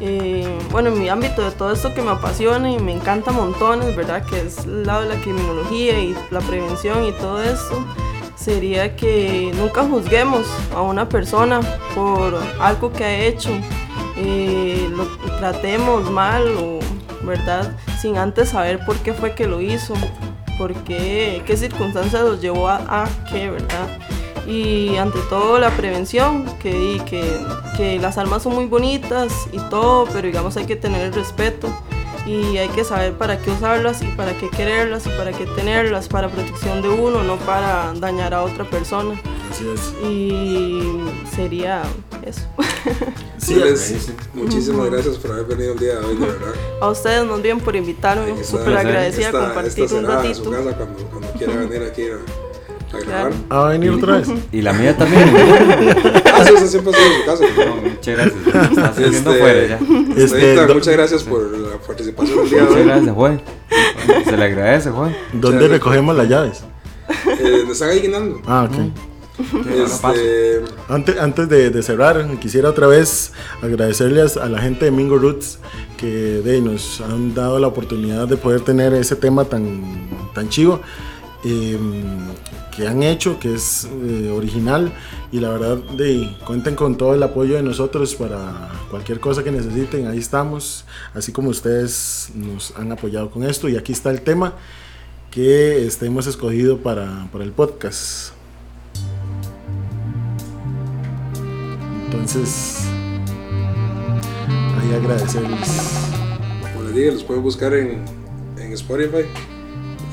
[0.00, 3.94] eh, bueno, en mi ámbito de todo esto que me apasiona y me encanta montones,
[3.94, 4.24] ¿verdad?
[4.24, 7.84] Que es el lado de la criminología y la prevención y todo esto,
[8.34, 11.60] sería que nunca juzguemos a una persona
[11.94, 13.50] por algo que ha hecho,
[14.16, 15.04] eh, lo
[15.38, 16.78] tratemos mal o,
[17.24, 17.76] ¿verdad?
[18.00, 19.94] Sin antes saber por qué fue que lo hizo,
[20.58, 23.88] por qué, qué circunstancias los llevó a, qué, ¿verdad?
[24.46, 27.40] y ante todo la prevención, que, que,
[27.76, 31.68] que las armas son muy bonitas y todo, pero digamos hay que tener el respeto
[32.26, 36.08] y hay que saber para qué usarlas y para qué quererlas y para qué tenerlas,
[36.08, 39.20] para protección de uno, no para dañar a otra persona.
[39.52, 39.92] Así es.
[40.08, 40.82] Y
[41.36, 41.82] sería
[42.24, 42.40] eso.
[43.36, 46.52] Sí, Celes, muchísimas gracias por haber venido el día de hoy, de verdad.
[46.80, 50.34] A ustedes más bien por invitarme, súper agradecida esta- compartir esta un ratito.
[50.44, 53.32] su casa cuando, cuando quiera venir aquí a, a grabar.
[53.50, 54.28] ¿Ah, ¿Va a venir otra vez?
[54.52, 55.22] Y la mía también.
[56.34, 57.44] Ah, sí, esa siempre ha sido su casa.
[57.66, 58.70] No, muchas gracias.
[58.70, 59.78] Está haciendo Este, afuera ya.
[60.16, 62.84] Este, Señorita, do- muchas gracias por la participación del día de Muchas hoy.
[62.86, 63.42] gracias, Juan.
[64.24, 65.16] Se le agradece, Juan.
[65.34, 66.64] ¿Dónde recogemos las llaves?
[67.38, 68.40] Eh, nos están ahí guinando.
[68.46, 68.76] Ah, ok.
[69.38, 75.16] Este, Antes, antes de, de cerrar, quisiera otra vez agradecerles a la gente de Mingo
[75.16, 75.58] Roots
[75.96, 79.80] que de, nos han dado la oportunidad de poder tener ese tema tan,
[80.34, 80.80] tan chivo
[81.44, 81.78] eh,
[82.74, 84.92] que han hecho, que es eh, original.
[85.30, 89.50] Y la verdad de, cuenten con todo el apoyo de nosotros para cualquier cosa que
[89.50, 93.68] necesiten, ahí estamos, así como ustedes nos han apoyado con esto.
[93.68, 94.54] Y aquí está el tema
[95.30, 98.32] que este, hemos escogido para, para el podcast.
[102.12, 102.80] Entonces,
[104.80, 105.70] ahí agradecerles.
[106.72, 108.02] como les dije, los pueden buscar en,
[108.58, 109.24] en Spotify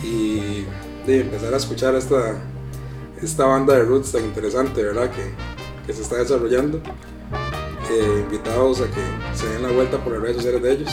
[0.03, 0.65] y
[1.05, 2.35] de empezar a escuchar esta,
[3.21, 5.11] esta banda de roots tan interesante, ¿verdad?
[5.11, 5.31] Que,
[5.85, 6.81] que se está desarrollando.
[7.91, 9.01] Eh, invitados a que
[9.35, 10.91] se den la vuelta por las redes sociales de ellos.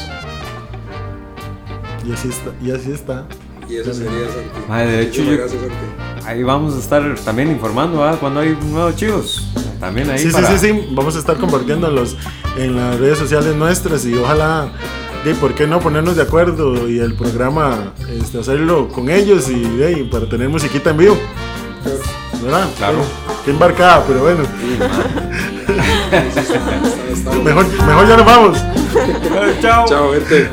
[2.06, 2.52] Y así está.
[2.62, 3.26] Y así está.
[3.68, 4.68] Y eso sería Santi.
[4.68, 6.24] Madre, de hecho, yo- gracias, Santi.
[6.26, 8.16] Ahí vamos a estar también informando ¿ah?
[8.18, 9.46] cuando hay nuevos chivos.
[9.80, 10.48] También ahí Sí, para...
[10.48, 10.88] sí, sí, sí.
[10.90, 12.16] Vamos a estar compartiéndolos
[12.56, 14.68] en las redes sociales nuestras y ojalá,
[15.24, 19.60] de, ¿por qué no ponernos de acuerdo y el programa este, hacerlo con ellos y
[19.62, 21.18] de, para tener musiquita en vivo?
[22.42, 22.68] ¿Verdad?
[22.76, 22.98] Claro.
[23.44, 24.44] Qué embarcada, pero bueno.
[27.44, 28.58] Mejor, mejor ya nos vamos.
[29.60, 29.84] Chao.
[29.86, 30.48] Chao, gente.